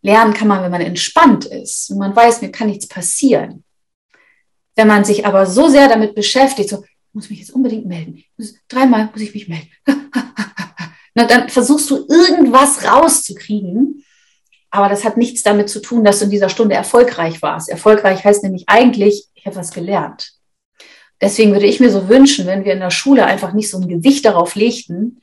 Lernen 0.00 0.32
kann 0.32 0.49
man, 0.49 0.62
wenn 0.62 0.70
man 0.70 0.80
entspannt 0.80 1.44
ist 1.44 1.90
und 1.90 1.99
man 1.99 2.16
weiß, 2.16 2.40
mir 2.40 2.50
kann 2.50 2.68
nichts 2.68 2.88
passieren. 2.88 3.64
Wenn 4.76 4.88
man 4.88 5.04
sich 5.04 5.26
aber 5.26 5.44
so 5.44 5.68
sehr 5.68 5.88
damit 5.88 6.14
beschäftigt, 6.14 6.70
so, 6.70 6.82
ich 6.82 7.14
muss 7.14 7.28
mich 7.28 7.40
jetzt 7.40 7.52
unbedingt 7.52 7.87
melden. 7.87 8.25
Dreimal 8.68 9.11
muss 9.12 9.20
ich 9.20 9.34
mich 9.34 9.46
melden. 9.46 9.68
Na, 11.14 11.25
dann 11.25 11.49
versuchst 11.49 11.90
du 11.90 12.06
irgendwas 12.09 12.85
rauszukriegen. 12.85 14.04
Aber 14.71 14.88
das 14.88 15.04
hat 15.04 15.16
nichts 15.16 15.44
damit 15.44 15.68
zu 15.68 15.80
tun, 15.80 16.02
dass 16.02 16.18
du 16.18 16.25
in 16.25 16.33
dieser 16.33 16.49
Stunde 16.49 16.75
erfolgreich 16.75 17.40
warst. 17.42 17.68
Erfolgreich 17.68 18.25
heißt 18.25 18.42
nämlich 18.42 18.64
eigentlich, 18.66 19.28
ich 19.35 19.47
habe 19.47 19.56
was 19.56 19.71
gelernt. 19.71 20.33
Deswegen 21.21 21.52
würde 21.52 21.66
ich 21.66 21.78
mir 21.78 21.90
so 21.90 22.09
wünschen, 22.09 22.47
wenn 22.47 22.64
wir 22.64 22.73
in 22.73 22.80
der 22.80 22.90
Schule 22.90 23.25
einfach 23.25 23.52
nicht 23.52 23.71
so 23.71 23.78
ein 23.78 23.88
Gewicht 23.88 24.25
darauf 24.25 24.56
legten, 24.56 25.23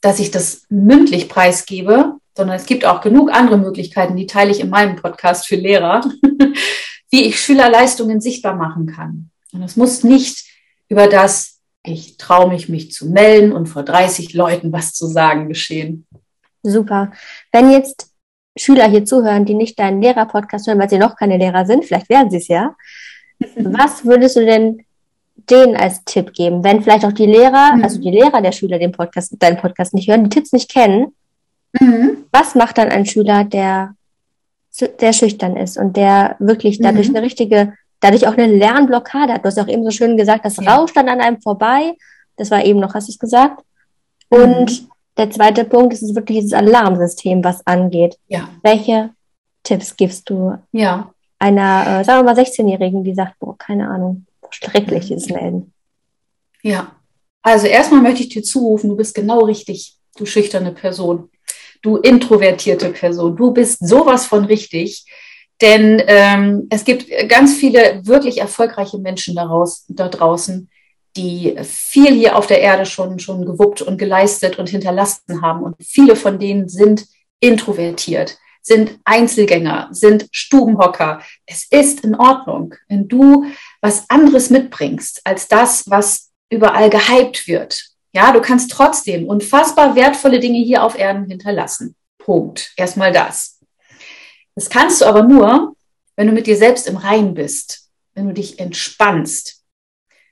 dass 0.00 0.20
ich 0.20 0.30
das 0.30 0.62
mündlich 0.68 1.28
preisgebe, 1.28 2.14
sondern 2.36 2.56
es 2.56 2.66
gibt 2.66 2.84
auch 2.84 3.00
genug 3.00 3.32
andere 3.32 3.58
Möglichkeiten, 3.58 4.16
die 4.16 4.26
teile 4.26 4.50
ich 4.50 4.60
in 4.60 4.70
meinem 4.70 4.96
Podcast 4.96 5.46
für 5.46 5.56
Lehrer, 5.56 6.08
wie 7.10 7.24
ich 7.24 7.40
Schülerleistungen 7.40 8.20
sichtbar 8.20 8.54
machen 8.54 8.86
kann. 8.86 9.30
Und 9.52 9.62
es 9.62 9.76
muss 9.76 10.04
nicht 10.04 10.44
über 10.88 11.08
das, 11.08 11.53
ich 11.84 12.16
traue 12.16 12.48
mich, 12.48 12.68
mich 12.68 12.90
zu 12.92 13.08
melden 13.10 13.52
und 13.52 13.66
vor 13.66 13.82
30 13.82 14.32
Leuten 14.34 14.72
was 14.72 14.94
zu 14.94 15.06
sagen, 15.06 15.48
geschehen. 15.48 16.06
Super. 16.62 17.12
Wenn 17.52 17.70
jetzt 17.70 18.10
Schüler 18.56 18.88
hier 18.88 19.04
zuhören, 19.04 19.44
die 19.44 19.54
nicht 19.54 19.78
deinen 19.78 20.00
Lehrer-Podcast 20.00 20.66
hören, 20.66 20.78
weil 20.78 20.88
sie 20.88 20.98
noch 20.98 21.16
keine 21.16 21.36
Lehrer 21.36 21.66
sind, 21.66 21.84
vielleicht 21.84 22.08
werden 22.08 22.30
sie 22.30 22.38
es 22.38 22.48
ja. 22.48 22.74
Was 23.56 24.04
würdest 24.04 24.36
du 24.36 24.44
denn 24.44 24.84
denen 25.50 25.76
als 25.76 26.04
Tipp 26.04 26.32
geben, 26.32 26.64
wenn 26.64 26.82
vielleicht 26.82 27.04
auch 27.04 27.12
die 27.12 27.26
Lehrer, 27.26 27.76
mhm. 27.76 27.84
also 27.84 28.00
die 28.00 28.10
Lehrer 28.10 28.40
der 28.40 28.52
Schüler 28.52 28.78
den 28.78 28.92
Podcast, 28.92 29.34
deinen 29.40 29.58
Podcast 29.58 29.92
nicht 29.92 30.08
hören, 30.08 30.24
die 30.24 30.30
Tipps 30.30 30.52
nicht 30.52 30.70
kennen? 30.70 31.14
Mhm. 31.78 32.24
Was 32.32 32.54
macht 32.54 32.78
dann 32.78 32.88
ein 32.88 33.04
Schüler, 33.04 33.44
der 33.44 33.94
sehr 34.70 35.12
schüchtern 35.12 35.56
ist 35.56 35.76
und 35.76 35.96
der 35.96 36.36
wirklich 36.38 36.80
dadurch 36.80 37.08
mhm. 37.08 37.16
eine 37.16 37.24
richtige, 37.24 37.74
dadurch 38.04 38.26
auch 38.26 38.36
eine 38.36 38.46
Lernblockade 38.46 39.32
hat? 39.32 39.44
Du 39.44 39.46
hast 39.46 39.58
auch 39.58 39.68
eben 39.68 39.84
so 39.84 39.90
schön 39.90 40.16
gesagt, 40.16 40.44
das 40.44 40.56
ja. 40.56 40.74
rauscht 40.74 40.96
dann 40.96 41.08
an 41.08 41.20
einem 41.20 41.40
vorbei. 41.40 41.94
Das 42.36 42.50
war 42.50 42.64
eben 42.64 42.80
noch, 42.80 42.94
hast 42.94 43.08
du 43.08 43.12
es 43.12 43.18
gesagt? 43.18 43.64
Und 44.28 44.70
mhm. 44.70 44.88
der 45.16 45.30
zweite 45.30 45.64
Punkt 45.64 45.92
ist 45.92 46.02
es 46.02 46.14
wirklich 46.14 46.40
dieses 46.40 46.52
Alarmsystem, 46.52 47.42
was 47.42 47.66
angeht. 47.66 48.18
Ja. 48.28 48.48
Welche 48.62 49.10
Tipps 49.62 49.96
gibst 49.96 50.28
du 50.28 50.58
ja. 50.72 51.12
einer, 51.38 52.00
äh, 52.00 52.04
sagen 52.04 52.24
wir 52.26 52.34
mal, 52.34 52.38
16-Jährigen, 52.38 53.04
die 53.04 53.14
sagt, 53.14 53.38
boah, 53.38 53.56
keine 53.56 53.88
Ahnung, 53.88 54.26
schrecklich 54.50 55.06
dieses 55.06 55.30
Melden? 55.30 55.72
Ja. 56.62 56.92
Also 57.42 57.66
erstmal 57.66 58.00
möchte 58.00 58.22
ich 58.22 58.30
dir 58.30 58.42
zurufen, 58.42 58.90
du 58.90 58.96
bist 58.96 59.14
genau 59.14 59.44
richtig, 59.44 59.96
du 60.16 60.26
schüchterne 60.26 60.72
Person 60.72 61.30
du 61.84 61.98
introvertierte 61.98 62.88
Person, 62.90 63.36
du 63.36 63.52
bist 63.52 63.86
sowas 63.86 64.24
von 64.26 64.46
richtig. 64.46 65.04
Denn 65.60 66.02
ähm, 66.06 66.66
es 66.70 66.84
gibt 66.84 67.06
ganz 67.28 67.54
viele 67.54 68.00
wirklich 68.04 68.38
erfolgreiche 68.38 68.98
Menschen 68.98 69.36
daraus, 69.36 69.84
da 69.88 70.08
draußen, 70.08 70.68
die 71.16 71.56
viel 71.62 72.12
hier 72.12 72.36
auf 72.36 72.46
der 72.46 72.60
Erde 72.60 72.86
schon, 72.86 73.18
schon 73.18 73.46
gewuppt 73.46 73.82
und 73.82 73.98
geleistet 73.98 74.58
und 74.58 74.68
hinterlassen 74.68 75.42
haben. 75.42 75.62
Und 75.62 75.76
viele 75.80 76.16
von 76.16 76.38
denen 76.38 76.68
sind 76.68 77.06
introvertiert, 77.40 78.36
sind 78.62 78.98
Einzelgänger, 79.04 79.88
sind 79.92 80.26
Stubenhocker. 80.32 81.20
Es 81.46 81.66
ist 81.70 82.00
in 82.04 82.14
Ordnung, 82.16 82.74
wenn 82.88 83.06
du 83.06 83.44
was 83.80 84.08
anderes 84.08 84.50
mitbringst 84.50 85.20
als 85.24 85.46
das, 85.46 85.88
was 85.88 86.32
überall 86.50 86.90
gehypt 86.90 87.46
wird. 87.46 87.90
Ja, 88.12 88.32
du 88.32 88.40
kannst 88.40 88.70
trotzdem 88.70 89.28
unfassbar 89.28 89.94
wertvolle 89.94 90.40
Dinge 90.40 90.58
hier 90.58 90.82
auf 90.82 90.98
Erden 90.98 91.26
hinterlassen. 91.26 91.94
Punkt. 92.18 92.72
Erstmal 92.76 93.12
das. 93.12 93.53
Das 94.54 94.70
kannst 94.70 95.00
du 95.00 95.06
aber 95.06 95.22
nur, 95.22 95.74
wenn 96.16 96.28
du 96.28 96.32
mit 96.32 96.46
dir 96.46 96.56
selbst 96.56 96.86
im 96.86 96.96
Reinen 96.96 97.34
bist, 97.34 97.90
wenn 98.14 98.28
du 98.28 98.34
dich 98.34 98.58
entspannst, 98.58 99.62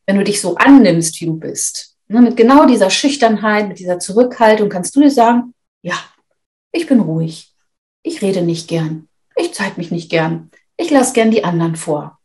wenn 0.07 0.17
du 0.17 0.25
dich 0.25 0.41
so 0.41 0.57
annimmst, 0.57 1.21
wie 1.21 1.27
du 1.27 1.35
bist. 1.35 1.97
Ne, 2.09 2.21
mit 2.21 2.37
genau 2.37 2.67
dieser 2.67 2.91
Schüchternheit, 2.91 3.69
mit 3.69 3.79
dieser 3.79 3.99
Zurückhaltung 3.99 4.69
kannst 4.69 4.95
du 4.95 5.01
dir 5.01 5.11
sagen, 5.11 5.55
ja, 5.83 5.99
ich 6.71 6.87
bin 6.87 7.01
ruhig. 7.01 7.55
Ich 8.03 8.23
rede 8.23 8.43
nicht 8.43 8.69
gern. 8.69 9.09
Ich 9.37 9.55
zeige 9.55 9.77
mich 9.77 9.91
nicht 9.91 10.11
gern. 10.11 10.51
Ich 10.77 10.91
lasse 10.91 11.15
gern 11.15 11.31
die 11.31 11.45
anderen 11.45 11.77
vor. 11.77 12.19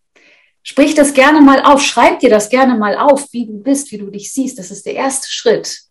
Sprich 0.63 0.95
das 0.95 1.13
gerne 1.13 1.39
mal 1.39 1.61
auf, 1.61 1.81
schreib 1.81 2.19
dir 2.19 2.29
das 2.29 2.49
gerne 2.49 2.75
mal 2.75 2.97
auf, 2.97 3.31
wie 3.31 3.45
du 3.45 3.63
bist, 3.63 3.91
wie 3.91 3.97
du 3.97 4.09
dich 4.09 4.33
siehst. 4.33 4.59
Das 4.59 4.71
ist 4.71 4.85
der 4.85 4.95
erste 4.95 5.29
Schritt. 5.29 5.83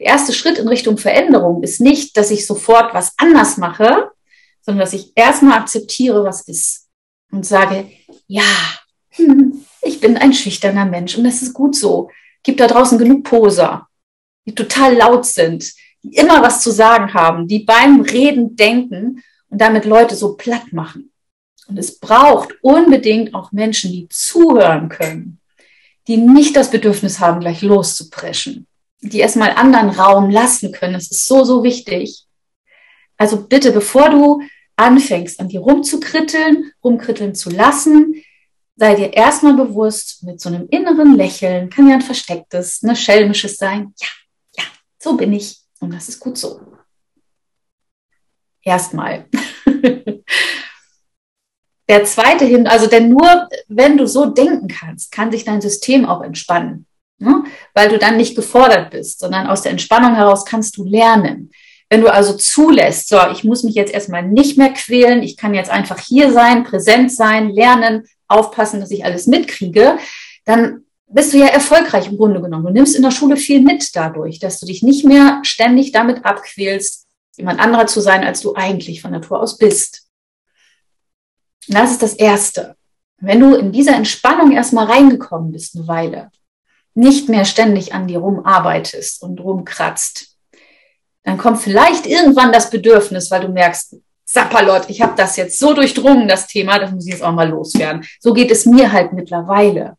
Der 0.00 0.06
erste 0.06 0.32
Schritt 0.32 0.58
in 0.58 0.66
Richtung 0.66 0.98
Veränderung 0.98 1.62
ist 1.62 1.80
nicht, 1.80 2.16
dass 2.16 2.32
ich 2.32 2.46
sofort 2.46 2.94
was 2.94 3.12
anders 3.18 3.58
mache, 3.58 4.10
sondern 4.62 4.80
dass 4.80 4.92
ich 4.92 5.12
erstmal 5.14 5.58
akzeptiere, 5.58 6.24
was 6.24 6.48
ist 6.48 6.88
und 7.30 7.44
sage, 7.44 7.90
ja, 8.26 8.42
hm, 9.10 9.64
ich 9.82 10.00
bin 10.00 10.16
ein 10.16 10.32
schüchterner 10.32 10.86
Mensch 10.86 11.16
und 11.16 11.24
das 11.24 11.42
ist 11.42 11.52
gut 11.52 11.74
so. 11.74 12.10
Gibt 12.42 12.60
da 12.60 12.66
draußen 12.66 12.98
genug 12.98 13.24
Poser, 13.24 13.88
die 14.46 14.54
total 14.54 14.94
laut 14.94 15.26
sind, 15.26 15.72
die 16.02 16.16
immer 16.16 16.42
was 16.42 16.62
zu 16.62 16.70
sagen 16.70 17.12
haben, 17.14 17.46
die 17.46 17.60
beim 17.60 18.00
Reden 18.00 18.56
denken 18.56 19.22
und 19.48 19.60
damit 19.60 19.84
Leute 19.84 20.16
so 20.16 20.34
platt 20.34 20.72
machen. 20.72 21.12
Und 21.68 21.78
es 21.78 21.98
braucht 21.98 22.54
unbedingt 22.62 23.34
auch 23.34 23.52
Menschen, 23.52 23.92
die 23.92 24.08
zuhören 24.08 24.88
können, 24.88 25.40
die 26.08 26.16
nicht 26.16 26.56
das 26.56 26.70
Bedürfnis 26.70 27.20
haben, 27.20 27.40
gleich 27.40 27.62
loszupreschen, 27.62 28.66
die 29.00 29.20
erstmal 29.20 29.50
anderen 29.50 29.90
Raum 29.90 30.30
lassen 30.30 30.72
können. 30.72 30.94
Das 30.94 31.10
ist 31.10 31.26
so, 31.26 31.44
so 31.44 31.62
wichtig. 31.62 32.24
Also 33.22 33.46
bitte, 33.46 33.70
bevor 33.70 34.10
du 34.10 34.42
anfängst, 34.74 35.38
an 35.38 35.46
dir 35.46 35.60
rumzukritteln, 35.60 36.72
rumkritteln 36.82 37.36
zu 37.36 37.50
lassen, 37.50 38.16
sei 38.74 38.96
dir 38.96 39.12
erstmal 39.12 39.54
bewusst, 39.54 40.24
mit 40.24 40.40
so 40.40 40.48
einem 40.48 40.66
inneren 40.70 41.14
Lächeln, 41.14 41.70
kann 41.70 41.86
ja 41.88 41.94
ein 41.94 42.02
verstecktes, 42.02 42.82
ne, 42.82 42.96
schelmisches 42.96 43.58
sein. 43.58 43.94
Ja, 44.00 44.08
ja, 44.56 44.64
so 44.98 45.16
bin 45.16 45.32
ich. 45.32 45.60
Und 45.78 45.94
das 45.94 46.08
ist 46.08 46.18
gut 46.18 46.36
so. 46.36 46.60
Erstmal. 48.60 49.26
Der 51.88 52.04
zweite 52.04 52.44
hin, 52.44 52.66
also 52.66 52.88
denn 52.88 53.08
nur 53.08 53.48
wenn 53.68 53.96
du 53.96 54.08
so 54.08 54.26
denken 54.26 54.66
kannst, 54.66 55.12
kann 55.12 55.30
sich 55.30 55.44
dein 55.44 55.60
System 55.60 56.06
auch 56.06 56.22
entspannen. 56.22 56.86
Ne? 57.18 57.44
Weil 57.72 57.88
du 57.88 57.98
dann 57.98 58.16
nicht 58.16 58.34
gefordert 58.34 58.90
bist, 58.90 59.20
sondern 59.20 59.46
aus 59.46 59.62
der 59.62 59.70
Entspannung 59.70 60.16
heraus 60.16 60.44
kannst 60.44 60.76
du 60.76 60.82
lernen. 60.82 61.52
Wenn 61.92 62.00
du 62.00 62.10
also 62.10 62.32
zulässt, 62.32 63.10
so, 63.10 63.18
ich 63.32 63.44
muss 63.44 63.64
mich 63.64 63.74
jetzt 63.74 63.92
erstmal 63.92 64.26
nicht 64.26 64.56
mehr 64.56 64.72
quälen, 64.72 65.22
ich 65.22 65.36
kann 65.36 65.52
jetzt 65.52 65.68
einfach 65.68 65.98
hier 65.98 66.32
sein, 66.32 66.64
präsent 66.64 67.12
sein, 67.12 67.50
lernen, 67.50 68.06
aufpassen, 68.28 68.80
dass 68.80 68.90
ich 68.90 69.04
alles 69.04 69.26
mitkriege, 69.26 69.98
dann 70.46 70.86
bist 71.06 71.34
du 71.34 71.36
ja 71.36 71.48
erfolgreich 71.48 72.06
im 72.06 72.16
Grunde 72.16 72.40
genommen. 72.40 72.64
Du 72.64 72.72
nimmst 72.72 72.96
in 72.96 73.02
der 73.02 73.10
Schule 73.10 73.36
viel 73.36 73.60
mit 73.60 73.94
dadurch, 73.94 74.38
dass 74.38 74.58
du 74.58 74.64
dich 74.64 74.82
nicht 74.82 75.04
mehr 75.04 75.40
ständig 75.42 75.92
damit 75.92 76.24
abquälst, 76.24 77.06
jemand 77.36 77.60
anderer 77.60 77.86
zu 77.86 78.00
sein, 78.00 78.24
als 78.24 78.40
du 78.40 78.54
eigentlich 78.54 79.02
von 79.02 79.10
Natur 79.10 79.42
aus 79.42 79.58
bist. 79.58 80.08
Das 81.68 81.90
ist 81.90 82.00
das 82.00 82.14
Erste. 82.14 82.74
Wenn 83.18 83.40
du 83.40 83.54
in 83.54 83.70
dieser 83.70 83.96
Entspannung 83.96 84.52
erstmal 84.52 84.86
reingekommen 84.86 85.52
bist, 85.52 85.76
eine 85.76 85.86
Weile, 85.88 86.30
nicht 86.94 87.28
mehr 87.28 87.44
ständig 87.44 87.92
an 87.92 88.06
dir 88.06 88.20
rumarbeitest 88.20 89.22
und 89.22 89.40
rumkratzt, 89.40 90.31
dann 91.24 91.38
kommt 91.38 91.60
vielleicht 91.60 92.06
irgendwann 92.06 92.52
das 92.52 92.70
Bedürfnis, 92.70 93.30
weil 93.30 93.42
du 93.42 93.48
merkst, 93.48 93.96
Sapperlot, 94.24 94.88
ich 94.88 95.02
habe 95.02 95.14
das 95.16 95.36
jetzt 95.36 95.58
so 95.58 95.74
durchdrungen, 95.74 96.26
das 96.26 96.46
Thema, 96.46 96.78
das 96.78 96.90
muss 96.90 97.06
ich 97.06 97.12
jetzt 97.12 97.22
auch 97.22 97.32
mal 97.32 97.48
loswerden. 97.48 98.04
So 98.18 98.32
geht 98.32 98.50
es 98.50 98.66
mir 98.66 98.90
halt 98.90 99.12
mittlerweile. 99.12 99.96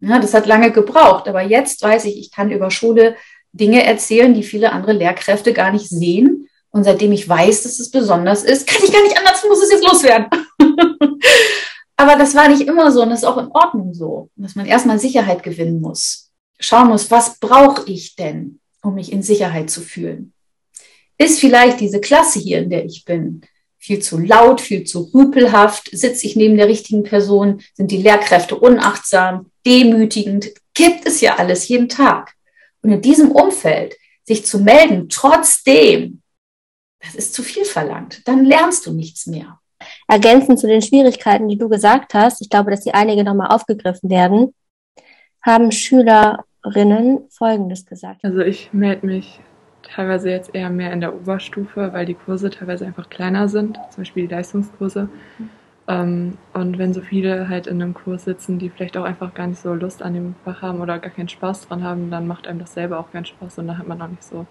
Ja, 0.00 0.18
das 0.18 0.32
hat 0.32 0.46
lange 0.46 0.70
gebraucht, 0.70 1.28
aber 1.28 1.42
jetzt 1.42 1.82
weiß 1.82 2.04
ich, 2.06 2.18
ich 2.18 2.30
kann 2.30 2.50
über 2.50 2.70
Schule 2.70 3.16
Dinge 3.52 3.84
erzählen, 3.84 4.32
die 4.32 4.42
viele 4.42 4.72
andere 4.72 4.92
Lehrkräfte 4.92 5.52
gar 5.52 5.72
nicht 5.72 5.88
sehen. 5.88 6.48
Und 6.70 6.84
seitdem 6.84 7.12
ich 7.12 7.28
weiß, 7.28 7.62
dass 7.62 7.78
es 7.78 7.90
besonders 7.90 8.44
ist, 8.44 8.66
kann 8.66 8.82
ich 8.84 8.92
gar 8.92 9.02
nicht 9.02 9.18
anders, 9.18 9.44
muss 9.46 9.62
es 9.62 9.70
jetzt 9.70 9.84
loswerden. 9.84 10.28
Aber 11.96 12.16
das 12.16 12.34
war 12.34 12.48
nicht 12.48 12.62
immer 12.62 12.92
so 12.92 13.02
und 13.02 13.10
das 13.10 13.20
ist 13.20 13.24
auch 13.24 13.38
in 13.38 13.48
Ordnung 13.48 13.92
so, 13.92 14.30
dass 14.36 14.54
man 14.54 14.66
erstmal 14.66 15.00
Sicherheit 15.00 15.42
gewinnen 15.42 15.80
muss. 15.80 16.30
Schauen 16.60 16.88
muss, 16.88 17.10
was 17.10 17.38
brauche 17.40 17.90
ich 17.90 18.14
denn, 18.14 18.60
um 18.82 18.94
mich 18.94 19.12
in 19.12 19.22
Sicherheit 19.22 19.68
zu 19.68 19.80
fühlen? 19.80 20.32
Ist 21.18 21.40
vielleicht 21.40 21.80
diese 21.80 22.00
Klasse 22.00 22.38
hier, 22.38 22.60
in 22.60 22.70
der 22.70 22.84
ich 22.84 23.04
bin, 23.04 23.42
viel 23.76 24.00
zu 24.00 24.18
laut, 24.18 24.60
viel 24.60 24.84
zu 24.84 25.10
rüpelhaft? 25.12 25.90
Sitze 25.92 26.26
ich 26.26 26.36
neben 26.36 26.56
der 26.56 26.68
richtigen 26.68 27.02
Person? 27.02 27.60
Sind 27.74 27.90
die 27.90 28.02
Lehrkräfte 28.02 28.56
unachtsam, 28.56 29.50
demütigend? 29.66 30.50
Gibt 30.74 31.06
es 31.06 31.20
ja 31.20 31.36
alles 31.36 31.66
jeden 31.68 31.88
Tag. 31.88 32.34
Und 32.82 32.92
in 32.92 33.02
diesem 33.02 33.32
Umfeld 33.32 33.96
sich 34.24 34.46
zu 34.46 34.60
melden, 34.60 35.08
trotzdem, 35.08 36.22
das 37.00 37.14
ist 37.16 37.34
zu 37.34 37.42
viel 37.42 37.64
verlangt. 37.64 38.22
Dann 38.26 38.44
lernst 38.44 38.86
du 38.86 38.92
nichts 38.92 39.26
mehr. 39.26 39.58
Ergänzend 40.06 40.58
zu 40.58 40.66
den 40.66 40.82
Schwierigkeiten, 40.82 41.48
die 41.48 41.58
du 41.58 41.68
gesagt 41.68 42.14
hast, 42.14 42.40
ich 42.40 42.48
glaube, 42.48 42.70
dass 42.70 42.82
die 42.82 42.94
einige 42.94 43.24
nochmal 43.24 43.48
aufgegriffen 43.48 44.10
werden, 44.10 44.54
haben 45.42 45.72
Schülerinnen 45.72 47.28
Folgendes 47.30 47.86
gesagt. 47.86 48.24
Also 48.24 48.40
ich 48.40 48.72
melde 48.72 49.06
mich 49.06 49.40
teilweise 49.94 50.30
jetzt 50.30 50.54
eher 50.54 50.70
mehr 50.70 50.92
in 50.92 51.00
der 51.00 51.14
Oberstufe, 51.14 51.92
weil 51.92 52.06
die 52.06 52.14
Kurse 52.14 52.50
teilweise 52.50 52.86
einfach 52.86 53.08
kleiner 53.08 53.48
sind, 53.48 53.78
zum 53.90 54.02
Beispiel 54.02 54.26
die 54.26 54.34
Leistungskurse. 54.34 55.08
Mhm. 55.38 56.36
und 56.52 56.76
wenn 56.76 56.92
so 56.92 57.00
viele 57.00 57.48
halt 57.48 57.66
in 57.66 57.80
einem 57.80 57.94
Kurs 57.94 58.24
sitzen, 58.24 58.58
die 58.58 58.68
vielleicht 58.68 58.98
auch 58.98 59.04
einfach 59.04 59.32
gar 59.32 59.46
nicht 59.46 59.60
so 59.60 59.72
Lust 59.72 60.02
an 60.02 60.12
dem 60.12 60.34
Fach 60.44 60.60
haben 60.60 60.82
oder 60.82 60.98
gar 60.98 61.10
keinen 61.10 61.30
Spaß 61.30 61.66
dran 61.66 61.82
haben, 61.82 62.10
dann 62.10 62.26
macht 62.26 62.46
einem 62.46 62.58
das 62.58 62.74
selber 62.74 62.98
auch 62.98 63.10
keinen 63.10 63.24
Spaß 63.24 63.58
und 63.58 63.68
dann 63.68 63.78
hat 63.78 63.88
man 63.88 64.02
auch 64.02 64.08
nicht 64.08 64.22
so 64.22 64.46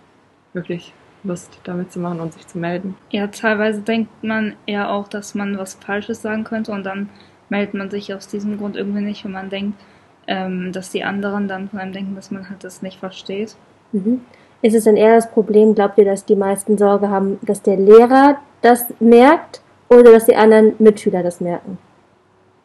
wirklich 0.53 0.94
Lust 1.24 1.60
damit 1.63 1.91
zu 1.91 2.00
machen 2.00 2.20
und 2.22 2.34
sich 2.34 2.48
zu 2.48 2.58
melden. 2.58 2.96
Ja, 3.12 3.27
teilweise 3.27 3.82
denkt 3.82 4.24
man 4.24 4.56
ja 4.65 4.89
auch, 4.89 5.08
dass 5.08 5.36
man 5.36 5.60
was 5.60 5.75
Falsches 5.75 6.24
sagen 6.24 6.44
könnte 6.44 6.72
und 6.72 6.84
dann 6.84 7.10
meldet 7.50 7.75
man 7.75 7.91
sich 7.91 8.13
aus 8.13 8.27
diesem 8.27 8.58
Grund 8.58 8.75
irgendwie 8.75 9.01
nicht, 9.01 9.24
wenn 9.24 9.32
man 9.32 9.50
denkt, 9.50 9.79
ähm, 10.27 10.72
dass 10.72 10.89
die 10.89 11.03
anderen 11.03 11.48
dann 11.48 11.70
von 11.70 11.79
einem 11.79 11.94
denken, 11.94 12.15
dass 12.15 12.32
man 12.32 12.50
halt 12.50 12.63
das 12.63 12.82
nicht 12.82 13.00
versteht. 13.00 13.56
Mhm. 13.91 14.22
Ist 14.62 14.76
es 14.76 14.86
denn 14.86 14.98
eher 14.98 15.16
das 15.16 15.30
Problem, 15.30 15.76
glaubt 15.76 15.98
ihr, 15.98 16.06
dass 16.06 16.26
die 16.26 16.36
meisten 16.36 16.78
Sorge 16.78 17.10
haben, 17.10 17.40
dass 17.44 17.62
der 17.62 17.78
Lehrer 17.78 18.38
das 18.62 18.88
merkt 19.00 19.62
oder 19.90 20.12
dass 20.12 20.26
die 20.26 20.36
anderen 20.36 20.74
Mitschüler 20.80 21.24
das 21.24 21.42
merken? 21.42 21.78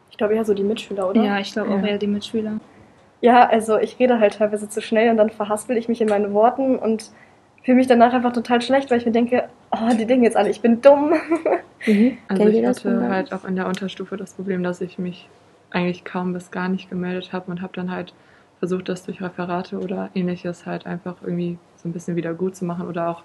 Ich 0.09 0.17
glaube 0.17 0.35
eher 0.35 0.45
so 0.45 0.53
die 0.53 0.63
Mitschüler, 0.63 1.09
oder? 1.09 1.23
Ja, 1.23 1.39
ich 1.39 1.53
glaube 1.53 1.73
auch 1.73 1.83
eher 1.83 1.97
die 1.97 2.07
Mitschüler. 2.07 2.59
Ja, 3.21 3.47
also 3.47 3.77
ich 3.77 3.99
rede 3.99 4.19
halt 4.19 4.37
teilweise 4.37 4.67
zu 4.69 4.81
schnell 4.81 5.09
und 5.09 5.17
dann 5.17 5.29
verhaspel 5.29 5.77
ich 5.77 5.87
mich 5.87 6.01
in 6.01 6.09
meinen 6.09 6.33
Worten 6.33 6.77
und 6.77 7.11
fühle 7.63 7.77
mich 7.77 7.87
danach 7.87 8.13
einfach 8.13 8.33
total 8.33 8.61
schlecht, 8.61 8.91
weil 8.91 8.97
ich 8.97 9.05
mir 9.05 9.11
denke, 9.11 9.45
oh, 9.71 9.95
die 9.97 10.05
denken 10.05 10.25
jetzt 10.25 10.35
alle, 10.35 10.49
ich 10.49 10.61
bin 10.61 10.81
dumm. 10.81 11.13
Mhm. 11.85 12.17
Also 12.27 12.47
ich 12.47 12.65
hatte 12.65 13.09
halt 13.09 13.33
auch 13.33 13.45
in 13.45 13.55
der 13.55 13.67
Unterstufe 13.67 14.17
das 14.17 14.33
Problem, 14.33 14.63
dass 14.63 14.81
ich 14.81 14.99
mich 14.99 15.29
eigentlich 15.71 16.03
kaum 16.03 16.33
bis 16.33 16.51
gar 16.51 16.69
nicht 16.69 16.89
gemeldet 16.89 17.33
habe 17.33 17.49
und 17.51 17.61
habe 17.61 17.73
dann 17.73 17.91
halt 17.91 18.13
versucht, 18.59 18.87
das 18.89 19.03
durch 19.05 19.21
Referate 19.21 19.77
oder 19.77 20.09
ähnliches 20.13 20.65
halt 20.65 20.85
einfach 20.85 21.15
irgendwie 21.23 21.57
so 21.83 21.89
ein 21.89 21.93
bisschen 21.93 22.15
wieder 22.15 22.33
gut 22.33 22.55
zu 22.55 22.65
machen 22.65 22.87
oder 22.87 23.09
auch, 23.09 23.23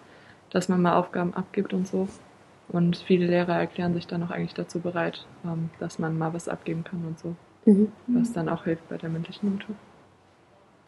dass 0.51 0.69
man 0.69 0.83
mal 0.83 0.97
Aufgaben 0.97 1.33
abgibt 1.35 1.73
und 1.73 1.87
so. 1.87 2.09
Und 2.69 2.97
viele 2.97 3.27
Lehrer 3.27 3.59
erklären 3.59 3.95
sich 3.95 4.07
dann 4.07 4.23
auch 4.23 4.31
eigentlich 4.31 4.55
dazu 4.55 4.81
bereit, 4.81 5.25
ähm, 5.45 5.71
dass 5.79 5.99
man 5.99 6.19
mal 6.19 6.35
was 6.35 6.49
abgeben 6.49 6.85
kann 6.85 7.05
und 7.07 7.19
so. 7.19 7.35
Mhm. 7.65 7.93
Was 8.09 8.33
dann 8.33 8.49
auch 8.49 8.65
hilft 8.65 8.89
bei 8.89 8.99
der 8.99 9.09
mündlichen 9.09 9.53
Note. 9.53 9.67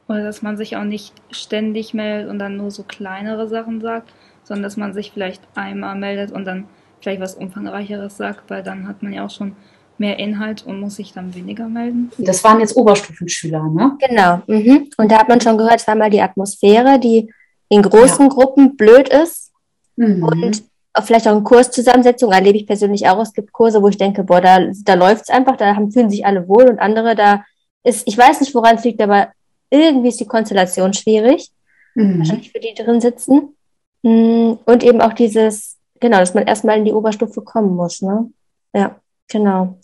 Oder 0.08 0.24
dass 0.24 0.42
man 0.42 0.56
sich 0.56 0.76
auch 0.76 0.84
nicht 0.84 1.14
ständig 1.30 1.94
meldet 1.94 2.30
und 2.30 2.38
dann 2.38 2.56
nur 2.56 2.70
so 2.70 2.82
kleinere 2.82 3.48
Sachen 3.48 3.80
sagt, 3.80 4.12
sondern 4.42 4.64
dass 4.64 4.76
man 4.76 4.92
sich 4.92 5.12
vielleicht 5.12 5.42
einmal 5.54 5.96
meldet 5.96 6.32
und 6.32 6.44
dann 6.44 6.64
vielleicht 7.00 7.20
was 7.20 7.34
Umfangreicheres 7.34 8.16
sagt, 8.16 8.50
weil 8.50 8.62
dann 8.62 8.88
hat 8.88 9.02
man 9.02 9.12
ja 9.12 9.24
auch 9.24 9.30
schon 9.30 9.54
mehr 9.98 10.18
Inhalt 10.18 10.64
und 10.66 10.80
muss 10.80 10.96
sich 10.96 11.12
dann 11.12 11.34
weniger 11.34 11.68
melden. 11.68 12.10
Das 12.18 12.42
waren 12.42 12.58
jetzt 12.60 12.76
Oberstufenschüler, 12.76 13.68
ne? 13.68 13.96
Genau. 14.08 14.42
Mhm. 14.46 14.90
Und 14.96 15.12
da 15.12 15.18
hat 15.18 15.28
man 15.28 15.40
schon 15.40 15.58
gehört, 15.58 15.80
zweimal 15.80 16.10
die 16.10 16.22
Atmosphäre, 16.22 16.98
die 16.98 17.32
in 17.70 17.82
großen 17.82 18.26
ja. 18.26 18.28
Gruppen 18.28 18.76
blöd 18.76 19.08
ist 19.08 19.52
mhm. 19.96 20.22
und 20.22 20.62
vielleicht 21.02 21.26
auch 21.26 21.36
in 21.36 21.44
Kurszusammensetzung 21.44 22.32
erlebe 22.32 22.58
ich 22.58 22.66
persönlich 22.66 23.08
auch. 23.08 23.20
Es 23.22 23.32
gibt 23.32 23.52
Kurse, 23.52 23.80
wo 23.80 23.88
ich 23.88 23.96
denke, 23.96 24.24
boah, 24.24 24.40
da, 24.40 24.58
da 24.84 24.94
läuft 24.94 25.22
es 25.22 25.30
einfach, 25.30 25.56
da 25.56 25.74
haben, 25.74 25.90
fühlen 25.90 26.10
sich 26.10 26.26
alle 26.26 26.46
wohl 26.48 26.68
und 26.68 26.80
andere, 26.80 27.14
da 27.14 27.44
ist, 27.84 28.06
ich 28.06 28.18
weiß 28.18 28.40
nicht, 28.40 28.54
woran 28.54 28.76
es 28.76 28.84
liegt, 28.84 29.00
aber 29.00 29.28
irgendwie 29.70 30.08
ist 30.08 30.20
die 30.20 30.26
Konstellation 30.26 30.92
schwierig. 30.92 31.50
Mhm. 31.94 32.18
Wahrscheinlich 32.18 32.52
für 32.52 32.60
die 32.60 32.74
drin 32.74 33.00
sitzen. 33.00 33.56
Mm, 34.02 34.54
und 34.64 34.82
eben 34.82 35.00
auch 35.00 35.12
dieses, 35.12 35.76
genau, 36.00 36.18
dass 36.18 36.34
man 36.34 36.46
erstmal 36.46 36.78
in 36.78 36.84
die 36.84 36.92
Oberstufe 36.92 37.42
kommen 37.42 37.74
muss, 37.74 38.02
ne? 38.02 38.30
Ja, 38.74 38.96
genau. 39.28 39.78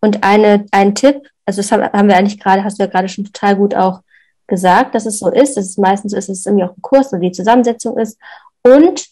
Und 0.00 0.22
eine, 0.22 0.66
ein 0.70 0.94
Tipp, 0.94 1.22
also 1.44 1.60
das 1.62 1.72
haben 1.72 2.08
wir 2.08 2.16
eigentlich 2.16 2.40
gerade, 2.40 2.64
hast 2.64 2.78
du 2.78 2.84
ja 2.84 2.90
gerade 2.90 3.08
schon 3.08 3.24
total 3.24 3.56
gut 3.56 3.74
auch 3.74 4.00
gesagt, 4.46 4.94
dass 4.94 5.06
es 5.06 5.18
so 5.18 5.30
ist. 5.30 5.56
Dass 5.56 5.66
es 5.66 5.78
meistens 5.78 6.12
ist 6.12 6.28
es 6.28 6.46
irgendwie 6.46 6.64
auch 6.64 6.76
ein 6.76 6.82
Kurs, 6.82 7.12
wo 7.12 7.16
die 7.16 7.32
Zusammensetzung 7.32 7.98
ist. 7.98 8.18
Und 8.62 9.06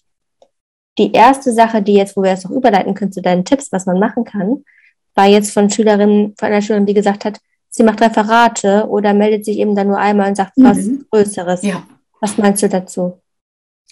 die 0.98 1.12
erste 1.12 1.52
Sache, 1.52 1.82
die 1.82 1.94
jetzt, 1.94 2.16
wo 2.16 2.22
wir 2.22 2.32
es 2.32 2.44
noch 2.44 2.52
überleiten 2.52 2.94
können 2.94 3.12
zu 3.12 3.22
deinen 3.22 3.44
Tipps, 3.44 3.72
was 3.72 3.86
man 3.86 3.98
machen 3.98 4.24
kann, 4.24 4.64
war 5.14 5.26
jetzt 5.26 5.52
von 5.52 5.70
Schülerinnen, 5.70 6.34
von 6.38 6.48
einer 6.48 6.62
Schülerin, 6.62 6.86
die 6.86 6.94
gesagt 6.94 7.24
hat, 7.24 7.40
sie 7.68 7.82
macht 7.82 8.00
Referate 8.00 8.86
oder 8.88 9.14
meldet 9.14 9.44
sich 9.44 9.58
eben 9.58 9.74
dann 9.74 9.88
nur 9.88 9.98
einmal 9.98 10.28
und 10.28 10.36
sagt 10.36 10.52
was 10.56 10.78
mhm. 10.78 11.06
Größeres. 11.10 11.62
Ja. 11.62 11.84
Was 12.20 12.38
meinst 12.38 12.62
du 12.62 12.68
dazu? 12.68 13.20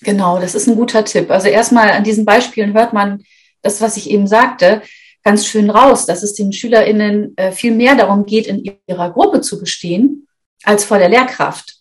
Genau, 0.03 0.39
das 0.39 0.55
ist 0.55 0.67
ein 0.69 0.77
guter 0.77 1.05
Tipp. 1.05 1.31
Also 1.31 1.49
erstmal 1.49 1.91
an 1.91 2.05
diesen 2.05 2.25
Beispielen 2.25 2.73
hört 2.75 2.93
man 2.93 3.23
das, 3.63 3.81
was 3.81 3.97
ich 3.97 4.11
eben 4.11 4.27
sagte, 4.27 4.83
ganz 5.23 5.47
schön 5.47 5.71
raus, 5.71 6.07
dass 6.07 6.23
es 6.23 6.35
den 6.35 6.53
SchülerInnen 6.53 7.37
äh, 7.37 7.53
viel 7.53 7.73
mehr 7.73 7.95
darum 7.95 8.27
geht, 8.27 8.47
in 8.47 8.79
ihrer 8.87 9.11
Gruppe 9.11 9.41
zu 9.41 9.61
bestehen, 9.61 10.27
als 10.65 10.85
vor 10.85 10.99
der 10.99 11.09
Lehrkraft. 11.09 11.77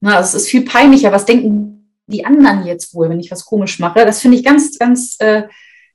Na, 0.00 0.20
es 0.20 0.34
ist 0.34 0.48
viel 0.48 0.64
peinlicher. 0.64 1.12
Was 1.12 1.24
denken 1.24 1.98
die 2.06 2.24
anderen 2.24 2.66
jetzt 2.66 2.94
wohl, 2.94 3.08
wenn 3.08 3.20
ich 3.20 3.30
was 3.30 3.44
komisch 3.44 3.78
mache? 3.78 4.04
Das 4.04 4.20
finde 4.20 4.36
ich 4.36 4.44
ganz, 4.44 4.78
ganz, 4.78 5.16
äh, 5.20 5.44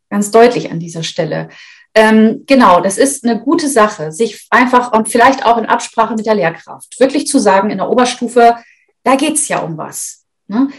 ganz 0.09 0.31
deutlich 0.31 0.71
an 0.71 0.79
dieser 0.79 1.03
Stelle. 1.03 1.49
Ähm, 1.95 2.43
genau, 2.45 2.81
das 2.81 2.97
ist 2.97 3.25
eine 3.25 3.39
gute 3.39 3.67
Sache, 3.67 4.11
sich 4.11 4.47
einfach 4.51 4.93
und 4.93 5.09
vielleicht 5.09 5.45
auch 5.45 5.57
in 5.57 5.65
Absprache 5.65 6.15
mit 6.15 6.25
der 6.25 6.35
Lehrkraft 6.35 6.99
wirklich 6.99 7.27
zu 7.27 7.39
sagen, 7.39 7.71
in 7.71 7.79
der 7.79 7.89
Oberstufe, 7.89 8.55
da 9.03 9.15
geht's 9.15 9.47
ja 9.47 9.59
um 9.59 9.77
was. 9.77 10.25
Ne? 10.47 10.69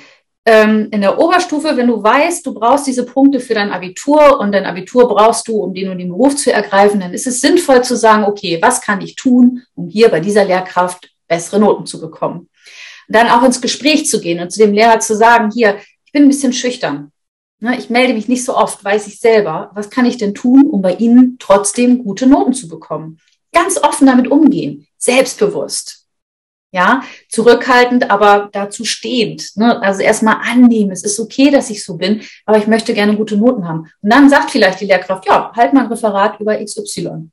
Ähm, 0.47 0.89
in 0.91 1.01
der 1.01 1.19
Oberstufe, 1.19 1.77
wenn 1.77 1.89
du 1.89 2.03
weißt, 2.03 2.47
du 2.47 2.55
brauchst 2.55 2.87
diese 2.87 3.05
Punkte 3.05 3.41
für 3.41 3.55
dein 3.55 3.73
Abitur 3.73 4.41
und 4.41 4.53
dein 4.53 4.65
Abitur 4.65 5.09
brauchst 5.09 5.49
du, 5.49 5.59
um 5.59 5.75
den 5.75 5.91
und 5.91 5.99
den 5.99 6.09
Beruf 6.09 6.37
zu 6.37 6.53
ergreifen, 6.53 7.01
dann 7.01 7.13
ist 7.13 7.27
es 7.27 7.41
sinnvoll 7.41 7.83
zu 7.83 7.97
sagen, 7.97 8.25
okay, 8.25 8.59
was 8.63 8.81
kann 8.81 9.01
ich 9.01 9.17
tun, 9.17 9.63
um 9.75 9.89
hier 9.89 10.09
bei 10.09 10.21
dieser 10.21 10.45
Lehrkraft 10.45 11.10
bessere 11.31 11.61
Noten 11.61 11.87
zu 11.87 12.01
bekommen? 12.01 12.51
Dann 13.09 13.29
auch 13.29 13.43
ins 13.43 13.63
Gespräch 13.63 14.07
zu 14.07 14.21
gehen 14.21 14.41
und 14.41 14.51
zu 14.51 14.61
dem 14.61 14.75
Lehrer 14.75 15.01
zu 15.01 15.17
sagen, 15.17 15.51
hier, 15.51 15.79
ich 16.05 16.13
bin 16.13 16.25
ein 16.25 16.29
bisschen 16.29 16.53
schüchtern. 16.53 17.13
Ne, 17.61 17.79
ich 17.79 17.91
melde 17.91 18.15
mich 18.15 18.27
nicht 18.27 18.45
so 18.45 18.57
oft, 18.57 18.83
weiß 18.85 19.07
ich 19.07 19.21
selber. 19.21 19.71
Was 19.75 19.91
kann 19.91 20.07
ich 20.07 20.17
denn 20.17 20.35
tun, 20.35 20.67
um 20.71 20.81
bei 20.81 20.95
Ihnen 20.95 21.37
trotzdem 21.39 22.03
gute 22.03 22.27
Noten 22.27 22.55
zu 22.55 22.69
bekommen? 22.69 23.19
Ganz 23.53 23.79
offen 23.79 24.07
damit 24.07 24.29
umgehen, 24.29 24.87
selbstbewusst. 24.97 26.07
Ja, 26.73 27.03
zurückhaltend, 27.29 28.11
aber 28.11 28.49
dazu 28.53 28.85
stehend. 28.85 29.57
Ne? 29.57 29.83
Also 29.83 30.03
erstmal 30.03 30.37
annehmen, 30.37 30.93
es 30.93 31.03
ist 31.03 31.19
okay, 31.19 31.51
dass 31.51 31.69
ich 31.69 31.85
so 31.85 31.97
bin, 31.97 32.23
aber 32.47 32.59
ich 32.59 32.69
möchte 32.69 32.95
gerne 32.95 33.17
gute 33.17 33.37
Noten 33.37 33.69
haben. 33.69 33.91
Und 34.01 34.11
dann 34.11 34.31
sagt 34.31 34.51
vielleicht 34.53 34.81
die 34.81 34.87
Lehrkraft, 34.87 35.27
ja, 35.27 35.53
halt 35.55 35.73
mal 35.73 35.83
ein 35.83 35.93
Referat 35.93 36.39
über 36.41 36.65
XY. 36.65 37.29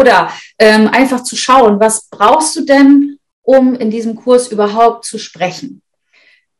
Oder 0.00 0.32
ähm, 0.58 0.88
einfach 0.88 1.22
zu 1.22 1.36
schauen, 1.36 1.78
was 1.78 2.08
brauchst 2.08 2.56
du 2.56 2.64
denn, 2.64 3.18
um 3.42 3.74
in 3.74 3.90
diesem 3.90 4.16
Kurs 4.16 4.48
überhaupt 4.48 5.04
zu 5.04 5.18
sprechen? 5.18 5.82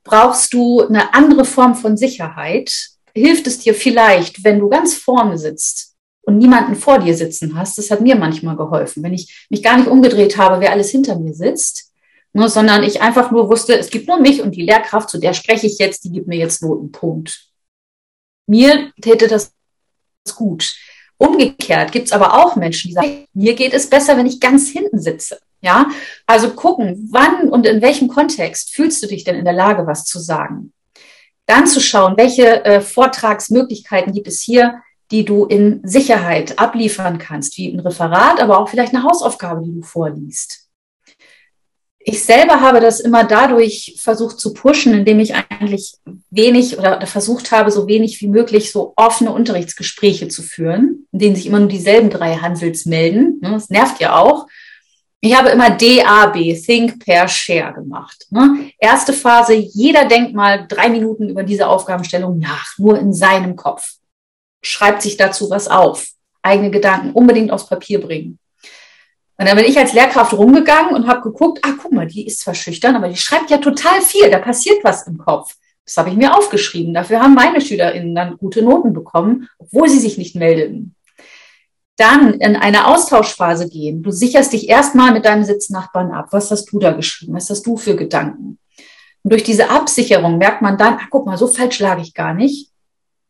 brauchst 0.04 0.52
du 0.52 0.82
eine 0.82 1.14
andere 1.14 1.44
Form 1.44 1.74
von 1.74 1.96
Sicherheit. 1.96 2.90
Hilft 3.14 3.46
es 3.46 3.58
dir 3.60 3.74
vielleicht, 3.74 4.44
wenn 4.44 4.58
du 4.58 4.68
ganz 4.68 4.94
vorne 4.94 5.38
sitzt 5.38 5.96
und 6.22 6.38
niemanden 6.38 6.74
vor 6.74 6.98
dir 6.98 7.14
sitzen 7.14 7.56
hast? 7.56 7.78
Das 7.78 7.90
hat 7.90 8.00
mir 8.00 8.16
manchmal 8.16 8.56
geholfen, 8.56 9.02
wenn 9.02 9.14
ich 9.14 9.46
mich 9.50 9.62
gar 9.62 9.76
nicht 9.76 9.88
umgedreht 9.88 10.36
habe, 10.36 10.60
wer 10.60 10.72
alles 10.72 10.90
hinter 10.90 11.18
mir 11.18 11.34
sitzt, 11.34 11.92
ne, 12.32 12.48
sondern 12.48 12.82
ich 12.82 13.00
einfach 13.00 13.30
nur 13.30 13.48
wusste, 13.48 13.78
es 13.78 13.90
gibt 13.90 14.08
nur 14.08 14.18
mich 14.18 14.42
und 14.42 14.52
die 14.52 14.62
Lehrkraft, 14.62 15.10
zu 15.10 15.18
der 15.18 15.32
spreche 15.32 15.66
ich 15.66 15.78
jetzt, 15.78 16.04
die 16.04 16.12
gibt 16.12 16.28
mir 16.28 16.38
jetzt 16.38 16.62
Notenpunkt. 16.62 17.48
Mir 18.46 18.92
täte 19.00 19.28
das 19.28 19.52
gut. 20.34 20.72
Umgekehrt 21.20 21.92
gibt 21.92 22.06
es 22.06 22.12
aber 22.12 22.32
auch 22.32 22.56
Menschen, 22.56 22.88
die 22.88 22.94
sagen, 22.94 23.26
mir 23.34 23.54
geht 23.54 23.74
es 23.74 23.90
besser, 23.90 24.16
wenn 24.16 24.24
ich 24.24 24.40
ganz 24.40 24.70
hinten 24.70 24.98
sitze. 24.98 25.38
Ja, 25.60 25.90
also 26.24 26.54
gucken, 26.54 27.10
wann 27.12 27.50
und 27.50 27.66
in 27.66 27.82
welchem 27.82 28.08
Kontext 28.08 28.74
fühlst 28.74 29.02
du 29.02 29.06
dich 29.06 29.22
denn 29.24 29.34
in 29.34 29.44
der 29.44 29.52
Lage, 29.52 29.86
was 29.86 30.06
zu 30.06 30.18
sagen? 30.18 30.72
Dann 31.44 31.66
zu 31.66 31.78
schauen, 31.78 32.16
welche 32.16 32.64
äh, 32.64 32.80
Vortragsmöglichkeiten 32.80 34.14
gibt 34.14 34.28
es 34.28 34.40
hier, 34.40 34.80
die 35.10 35.26
du 35.26 35.44
in 35.44 35.82
Sicherheit 35.84 36.58
abliefern 36.58 37.18
kannst, 37.18 37.58
wie 37.58 37.70
ein 37.70 37.80
Referat, 37.80 38.40
aber 38.40 38.58
auch 38.58 38.70
vielleicht 38.70 38.94
eine 38.94 39.04
Hausaufgabe, 39.04 39.62
die 39.62 39.74
du 39.74 39.82
vorliest. 39.82 40.59
Ich 42.02 42.24
selber 42.24 42.62
habe 42.62 42.80
das 42.80 42.98
immer 42.98 43.24
dadurch 43.24 43.96
versucht 43.98 44.40
zu 44.40 44.54
pushen, 44.54 44.94
indem 44.94 45.20
ich 45.20 45.34
eigentlich 45.34 45.98
wenig 46.30 46.78
oder, 46.78 47.06
versucht 47.06 47.52
habe, 47.52 47.70
so 47.70 47.86
wenig 47.86 48.22
wie 48.22 48.28
möglich 48.28 48.72
so 48.72 48.94
offene 48.96 49.32
Unterrichtsgespräche 49.32 50.28
zu 50.28 50.42
führen, 50.42 51.06
in 51.12 51.18
denen 51.18 51.36
sich 51.36 51.46
immer 51.46 51.60
nur 51.60 51.68
dieselben 51.68 52.08
drei 52.08 52.36
Hansels 52.36 52.86
melden. 52.86 53.38
Ne, 53.42 53.50
das 53.50 53.68
nervt 53.68 54.00
ja 54.00 54.16
auch. 54.18 54.46
Ich 55.20 55.36
habe 55.36 55.50
immer 55.50 55.68
DAB, 55.68 56.54
Think, 56.64 57.04
Pair, 57.04 57.28
Share 57.28 57.74
gemacht. 57.74 58.26
Ne? 58.30 58.70
Erste 58.78 59.12
Phase, 59.12 59.52
jeder 59.52 60.06
denkt 60.06 60.34
mal 60.34 60.66
drei 60.66 60.88
Minuten 60.88 61.28
über 61.28 61.42
diese 61.42 61.68
Aufgabenstellung 61.68 62.38
nach, 62.38 62.78
nur 62.78 62.98
in 62.98 63.12
seinem 63.12 63.54
Kopf. 63.54 63.96
Schreibt 64.62 65.02
sich 65.02 65.18
dazu 65.18 65.50
was 65.50 65.68
auf. 65.68 66.08
Eigene 66.40 66.70
Gedanken 66.70 67.12
unbedingt 67.12 67.50
aufs 67.50 67.66
Papier 67.66 68.00
bringen. 68.00 68.38
Und 69.40 69.48
dann 69.48 69.56
bin 69.56 69.64
ich 69.64 69.78
als 69.78 69.94
Lehrkraft 69.94 70.34
rumgegangen 70.34 70.94
und 70.94 71.06
habe 71.08 71.22
geguckt, 71.22 71.60
ah, 71.62 71.72
guck 71.80 71.92
mal, 71.92 72.06
die 72.06 72.26
ist 72.26 72.40
zwar 72.40 72.54
schüchtern, 72.54 72.94
aber 72.94 73.08
die 73.08 73.16
schreibt 73.16 73.50
ja 73.50 73.56
total 73.56 74.02
viel, 74.02 74.30
da 74.30 74.38
passiert 74.38 74.84
was 74.84 75.06
im 75.06 75.16
Kopf. 75.16 75.54
Das 75.86 75.96
habe 75.96 76.10
ich 76.10 76.16
mir 76.16 76.36
aufgeschrieben. 76.36 76.92
Dafür 76.92 77.20
haben 77.20 77.34
meine 77.34 77.60
SchülerInnen 77.60 78.14
dann 78.14 78.36
gute 78.36 78.62
Noten 78.62 78.92
bekommen, 78.92 79.48
obwohl 79.58 79.88
sie 79.88 79.98
sich 79.98 80.18
nicht 80.18 80.36
meldeten 80.36 80.94
dann 82.00 82.34
in 82.40 82.56
eine 82.56 82.86
Austauschphase 82.86 83.68
gehen. 83.68 84.02
Du 84.02 84.10
sicherst 84.10 84.54
dich 84.54 84.70
erstmal 84.70 85.12
mit 85.12 85.26
deinem 85.26 85.44
Sitznachbarn 85.44 86.12
ab. 86.12 86.28
Was 86.30 86.50
hast 86.50 86.72
du 86.72 86.78
da 86.78 86.92
geschrieben? 86.92 87.34
Was 87.34 87.50
hast 87.50 87.66
du 87.66 87.76
für 87.76 87.94
Gedanken? 87.94 88.58
Und 89.22 89.32
durch 89.32 89.42
diese 89.42 89.68
Absicherung 89.68 90.38
merkt 90.38 90.62
man 90.62 90.78
dann, 90.78 90.96
ach, 90.98 91.08
guck 91.10 91.26
mal, 91.26 91.36
so 91.36 91.46
falsch 91.46 91.78
lag 91.78 92.00
ich 92.00 92.14
gar 92.14 92.32
nicht. 92.32 92.70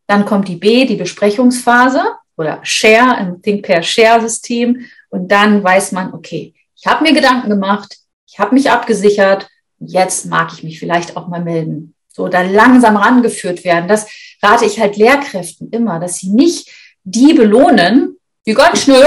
Dann 0.06 0.24
kommt 0.24 0.46
die 0.46 0.54
B, 0.54 0.84
die 0.84 0.94
Besprechungsphase 0.94 2.00
oder 2.36 2.60
Share 2.62 3.20
im 3.20 3.42
Think 3.42 3.66
Pair 3.66 3.82
Share 3.82 4.20
System. 4.20 4.86
Und 5.10 5.28
dann 5.30 5.62
weiß 5.62 5.92
man, 5.92 6.14
okay, 6.14 6.54
ich 6.76 6.86
habe 6.86 7.04
mir 7.04 7.12
Gedanken 7.12 7.50
gemacht, 7.50 7.98
ich 8.26 8.38
habe 8.38 8.54
mich 8.54 8.70
abgesichert, 8.70 9.48
jetzt 9.78 10.26
mag 10.26 10.52
ich 10.52 10.62
mich 10.62 10.78
vielleicht 10.78 11.16
auch 11.16 11.28
mal 11.28 11.42
melden. 11.42 11.94
So, 12.08 12.28
dann 12.28 12.52
langsam 12.52 12.96
rangeführt 12.96 13.64
werden. 13.64 13.88
Das 13.88 14.08
rate 14.42 14.64
ich 14.64 14.80
halt 14.80 14.96
Lehrkräften 14.96 15.70
immer, 15.70 16.00
dass 16.00 16.18
sie 16.18 16.30
nicht 16.30 16.68
die 17.04 17.34
belohnen, 17.34 18.16
die 18.46 18.54
ganz 18.54 18.82
schnell, 18.82 19.04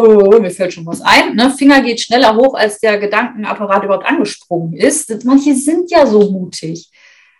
oh, 0.00 0.38
mir 0.40 0.50
fällt 0.50 0.72
schon 0.72 0.86
was 0.86 1.00
ein, 1.00 1.36
ne? 1.36 1.54
Finger 1.56 1.80
geht 1.82 2.00
schneller 2.00 2.34
hoch, 2.36 2.54
als 2.54 2.80
der 2.80 2.98
Gedankenapparat 2.98 3.84
überhaupt 3.84 4.06
angesprungen 4.06 4.74
ist. 4.74 5.24
Manche 5.24 5.54
sind 5.54 5.90
ja 5.90 6.04
so 6.06 6.30
mutig, 6.30 6.90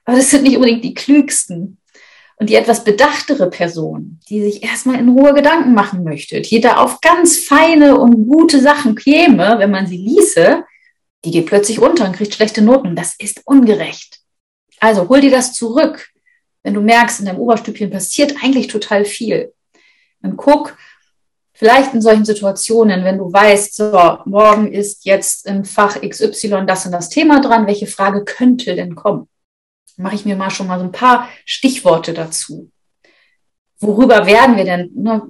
aber 0.05 0.17
das 0.17 0.31
sind 0.31 0.45
nicht 0.45 0.57
unbedingt 0.57 0.85
die 0.85 0.95
klügsten. 0.95 1.79
Und 2.43 2.51
die 2.51 2.57
etwas 2.57 2.83
bedachtere 2.83 3.49
Person, 3.49 4.19
die 4.29 4.43
sich 4.43 4.65
erstmal 4.65 4.99
in 4.99 5.11
Ruhe 5.11 5.33
Gedanken 5.33 5.75
machen 5.75 6.03
möchte, 6.03 6.41
die 6.41 6.61
da 6.61 6.79
auf 6.79 7.01
ganz 7.01 7.39
feine 7.39 7.97
und 7.97 8.27
gute 8.27 8.61
Sachen 8.61 8.97
käme, 8.97 9.61
wenn 9.61 9.71
man 9.71 9.87
sie 9.87 9.99
ließe, 9.99 10.65
die 11.25 11.31
geht 11.31 11.47
plötzlich 11.47 11.81
runter 11.81 12.05
und 12.05 12.17
kriegt 12.17 12.35
schlechte 12.35 12.61
Noten. 12.61 12.97
Das 12.97 13.15
ist 13.17 13.43
ungerecht. 13.45 14.19
Also 14.81 15.09
hol 15.09 15.21
dir 15.21 15.31
das 15.31 15.53
zurück. 15.53 16.11
Wenn 16.65 16.75
du 16.75 16.81
merkst, 16.81 17.21
in 17.21 17.27
deinem 17.27 17.39
Oberstübchen 17.39 17.91
passiert 17.91 18.35
eigentlich 18.43 18.67
total 18.67 19.05
viel. 19.05 19.53
Dann 20.21 20.37
guck, 20.37 20.77
vielleicht 21.53 21.95
in 21.95 22.03
solchen 22.03 22.25
Situationen, 22.25 23.05
wenn 23.05 23.19
du 23.19 23.33
weißt, 23.33 23.77
so, 23.77 24.19
morgen 24.25 24.73
ist 24.73 25.05
jetzt 25.05 25.47
im 25.47 25.65
Fach 25.65 26.01
XY 26.01 26.65
das 26.67 26.87
und 26.87 26.91
das 26.91 27.09
Thema 27.09 27.41
dran, 27.41 27.69
welche 27.69 27.87
Frage 27.87 28.25
könnte 28.25 28.75
denn 28.75 28.97
kommen? 28.97 29.29
Mache 29.97 30.15
ich 30.15 30.25
mir 30.25 30.37
mal 30.37 30.51
schon 30.51 30.67
mal 30.67 30.79
so 30.79 30.85
ein 30.85 30.93
paar 30.93 31.29
Stichworte 31.45 32.15
dazu. 32.15 32.71
Worüber 33.79 34.27
werden 34.27 34.57
wir 34.57 34.65
denn 34.65 34.91
ne, 34.95 35.23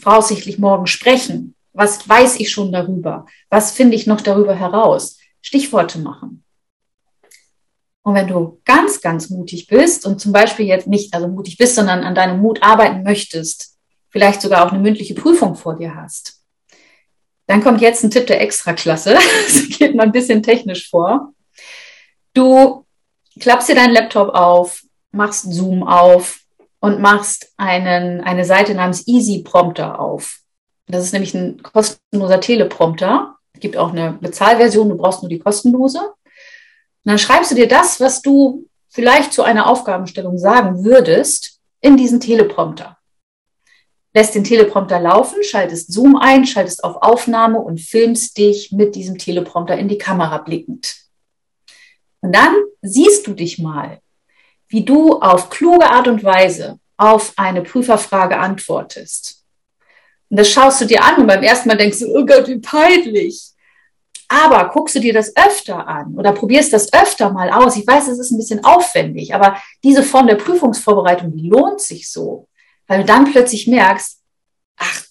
voraussichtlich 0.00 0.58
morgen 0.58 0.86
sprechen? 0.86 1.54
Was 1.72 2.08
weiß 2.08 2.38
ich 2.40 2.50
schon 2.50 2.70
darüber? 2.70 3.26
Was 3.48 3.72
finde 3.72 3.96
ich 3.96 4.06
noch 4.06 4.20
darüber 4.20 4.54
heraus? 4.54 5.18
Stichworte 5.40 5.98
machen. 5.98 6.44
Und 8.02 8.14
wenn 8.14 8.26
du 8.26 8.60
ganz, 8.64 9.00
ganz 9.00 9.30
mutig 9.30 9.68
bist 9.68 10.06
und 10.06 10.20
zum 10.20 10.32
Beispiel 10.32 10.66
jetzt 10.66 10.86
nicht 10.86 11.14
also 11.14 11.28
mutig 11.28 11.56
bist, 11.56 11.76
sondern 11.76 12.02
an 12.02 12.14
deinem 12.14 12.40
Mut 12.40 12.62
arbeiten 12.62 13.04
möchtest, 13.04 13.78
vielleicht 14.10 14.42
sogar 14.42 14.66
auch 14.66 14.72
eine 14.72 14.82
mündliche 14.82 15.14
Prüfung 15.14 15.54
vor 15.54 15.76
dir 15.76 15.94
hast, 15.94 16.40
dann 17.46 17.62
kommt 17.62 17.80
jetzt 17.80 18.02
ein 18.02 18.10
Tipp 18.10 18.26
der 18.26 18.40
Extraklasse. 18.40 19.16
Das 19.46 19.68
geht 19.78 19.94
mal 19.94 20.04
ein 20.04 20.12
bisschen 20.12 20.42
technisch 20.42 20.88
vor. 20.88 21.32
Du 22.34 22.81
klappst 23.40 23.68
dir 23.68 23.74
deinen 23.74 23.94
Laptop 23.94 24.30
auf, 24.30 24.82
machst 25.12 25.52
Zoom 25.52 25.82
auf 25.82 26.40
und 26.80 27.00
machst 27.00 27.52
einen, 27.56 28.20
eine 28.22 28.44
Seite 28.44 28.74
namens 28.74 29.06
Easy 29.06 29.42
Prompter 29.42 30.00
auf. 30.00 30.40
Das 30.86 31.04
ist 31.04 31.12
nämlich 31.12 31.34
ein 31.34 31.62
kostenloser 31.62 32.40
Teleprompter. 32.40 33.36
Es 33.54 33.60
gibt 33.60 33.76
auch 33.76 33.92
eine 33.92 34.12
Bezahlversion, 34.12 34.88
du 34.88 34.96
brauchst 34.96 35.22
nur 35.22 35.30
die 35.30 35.38
kostenlose. 35.38 36.00
Und 36.00 36.14
dann 37.04 37.18
schreibst 37.18 37.50
du 37.50 37.54
dir 37.54 37.68
das, 37.68 38.00
was 38.00 38.22
du 38.22 38.66
vielleicht 38.88 39.32
zu 39.32 39.42
einer 39.42 39.68
Aufgabenstellung 39.68 40.38
sagen 40.38 40.84
würdest, 40.84 41.60
in 41.80 41.96
diesen 41.96 42.20
Teleprompter. 42.20 42.98
Lässt 44.14 44.34
den 44.34 44.44
Teleprompter 44.44 45.00
laufen, 45.00 45.42
schaltest 45.42 45.92
Zoom 45.92 46.16
ein, 46.16 46.46
schaltest 46.46 46.84
auf 46.84 46.96
Aufnahme 46.96 47.58
und 47.58 47.80
filmst 47.80 48.36
dich 48.36 48.70
mit 48.70 48.94
diesem 48.94 49.16
Teleprompter 49.16 49.78
in 49.78 49.88
die 49.88 49.98
Kamera 49.98 50.38
blickend. 50.38 51.01
Und 52.22 52.34
dann 52.34 52.54
siehst 52.80 53.26
du 53.26 53.34
dich 53.34 53.58
mal, 53.58 54.00
wie 54.68 54.84
du 54.84 55.20
auf 55.20 55.50
kluge 55.50 55.90
Art 55.90 56.08
und 56.08 56.24
Weise 56.24 56.78
auf 56.96 57.32
eine 57.36 57.62
Prüferfrage 57.62 58.38
antwortest. 58.38 59.44
Und 60.30 60.38
das 60.38 60.48
schaust 60.48 60.80
du 60.80 60.86
dir 60.86 61.04
an 61.04 61.16
und 61.16 61.26
beim 61.26 61.42
ersten 61.42 61.68
Mal 61.68 61.76
denkst 61.76 61.98
du, 61.98 62.16
oh 62.16 62.24
Gott, 62.24 62.48
wie 62.48 62.58
peinlich. 62.58 63.50
Aber 64.28 64.70
guckst 64.70 64.94
du 64.94 65.00
dir 65.00 65.12
das 65.12 65.36
öfter 65.36 65.86
an 65.86 66.14
oder 66.14 66.32
probierst 66.32 66.72
das 66.72 66.90
öfter 66.94 67.30
mal 67.30 67.50
aus. 67.50 67.76
Ich 67.76 67.86
weiß, 67.86 68.08
es 68.08 68.18
ist 68.18 68.30
ein 68.30 68.38
bisschen 68.38 68.64
aufwendig, 68.64 69.34
aber 69.34 69.60
diese 69.84 70.02
Form 70.02 70.26
der 70.26 70.36
Prüfungsvorbereitung, 70.36 71.36
die 71.36 71.50
lohnt 71.50 71.82
sich 71.82 72.10
so, 72.10 72.48
weil 72.86 73.00
du 73.00 73.04
dann 73.04 73.30
plötzlich 73.30 73.66
merkst, 73.66 74.22
ach, 74.78 75.02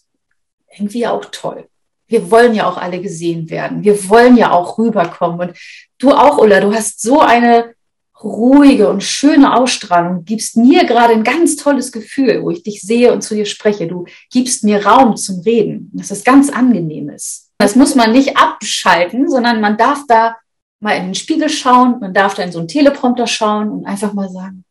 irgendwie 0.75 1.05
auch 1.05 1.25
toll 1.25 1.67
wir 2.11 2.29
wollen 2.29 2.53
ja 2.53 2.69
auch 2.69 2.77
alle 2.77 3.01
gesehen 3.01 3.49
werden. 3.49 3.83
Wir 3.83 4.09
wollen 4.09 4.35
ja 4.35 4.51
auch 4.51 4.77
rüberkommen. 4.77 5.39
Und 5.39 5.57
du 5.97 6.11
auch, 6.11 6.37
Ulla, 6.37 6.59
du 6.59 6.73
hast 6.73 7.01
so 7.01 7.21
eine 7.21 7.73
ruhige 8.21 8.89
und 8.89 9.01
schöne 9.01 9.55
Ausstrahlung, 9.55 10.25
gibst 10.25 10.57
mir 10.57 10.85
gerade 10.85 11.13
ein 11.13 11.23
ganz 11.23 11.55
tolles 11.55 11.91
Gefühl, 11.91 12.43
wo 12.43 12.51
ich 12.51 12.63
dich 12.63 12.81
sehe 12.81 13.13
und 13.13 13.21
zu 13.21 13.33
dir 13.33 13.45
spreche. 13.45 13.87
Du 13.87 14.05
gibst 14.29 14.63
mir 14.63 14.85
Raum 14.85 15.15
zum 15.15 15.39
Reden. 15.39 15.89
Das 15.93 16.11
ist 16.11 16.25
ganz 16.25 16.49
angenehmes. 16.49 17.49
Das 17.57 17.75
muss 17.75 17.95
man 17.95 18.11
nicht 18.11 18.37
abschalten, 18.37 19.29
sondern 19.29 19.61
man 19.61 19.77
darf 19.77 20.03
da 20.07 20.35
mal 20.81 20.97
in 20.97 21.05
den 21.05 21.15
Spiegel 21.15 21.47
schauen, 21.47 21.99
man 21.99 22.13
darf 22.13 22.35
da 22.35 22.43
in 22.43 22.51
so 22.51 22.59
einen 22.59 22.67
Teleprompter 22.67 23.27
schauen 23.27 23.69
und 23.69 23.85
einfach 23.85 24.13
mal 24.13 24.29
sagen, 24.29 24.65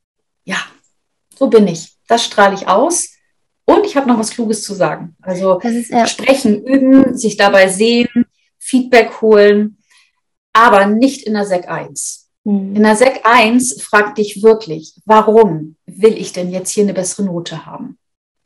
ja, 0.44 0.58
so 1.38 1.46
bin 1.46 1.66
ich. 1.68 1.92
Das 2.06 2.24
strahle 2.24 2.54
ich 2.54 2.68
aus. 2.68 3.10
Und 3.70 3.86
ich 3.86 3.96
habe 3.96 4.08
noch 4.08 4.18
was 4.18 4.30
Kluges 4.30 4.64
zu 4.64 4.74
sagen. 4.74 5.14
Also 5.22 5.60
ist, 5.60 5.90
ja. 5.90 6.04
sprechen, 6.04 6.64
üben, 6.64 7.16
sich 7.16 7.36
dabei 7.36 7.68
sehen, 7.68 8.08
Feedback 8.58 9.20
holen, 9.20 9.78
aber 10.52 10.86
nicht 10.86 11.24
in 11.24 11.34
der 11.34 11.46
SEC 11.46 11.68
1. 11.68 12.28
Mhm. 12.42 12.74
In 12.74 12.82
der 12.82 12.96
SEC 12.96 13.20
1 13.22 13.80
fragt 13.80 14.18
dich 14.18 14.42
wirklich, 14.42 14.94
warum 15.04 15.76
will 15.86 16.14
ich 16.18 16.32
denn 16.32 16.50
jetzt 16.50 16.72
hier 16.72 16.82
eine 16.82 16.94
bessere 16.94 17.22
Note 17.22 17.64
haben? 17.64 17.96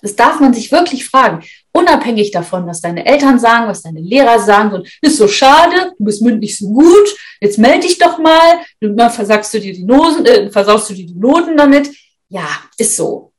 Das 0.03 0.15
darf 0.15 0.41
man 0.41 0.53
sich 0.53 0.71
wirklich 0.71 1.09
fragen, 1.09 1.43
unabhängig 1.73 2.31
davon, 2.31 2.67
was 2.67 2.83
deine 2.83 3.07
Eltern 3.07 3.39
sagen, 3.39 3.67
was 3.67 3.81
deine 3.81 4.01
Lehrer 4.01 4.39
sagen. 4.39 4.75
Und 4.75 4.89
ist 5.01 5.17
so 5.17 5.27
schade, 5.27 5.95
du 5.97 6.05
bist 6.05 6.21
mündlich 6.21 6.59
so 6.59 6.69
gut, 6.69 7.17
jetzt 7.41 7.59
melde 7.59 7.87
dich 7.87 7.97
doch 7.97 8.19
mal, 8.19 8.59
dann 8.79 9.11
versagst 9.11 9.55
du 9.55 9.61
dir 9.61 9.73
die 9.73 9.85
Noten, 9.85 10.27
äh, 10.27 10.51
versaust 10.51 10.91
du 10.91 10.95
dir 10.95 11.07
die 11.07 11.15
Noten 11.15 11.57
damit. 11.57 11.91
Ja, 12.29 12.47
ist 12.77 12.97
so 12.97 13.34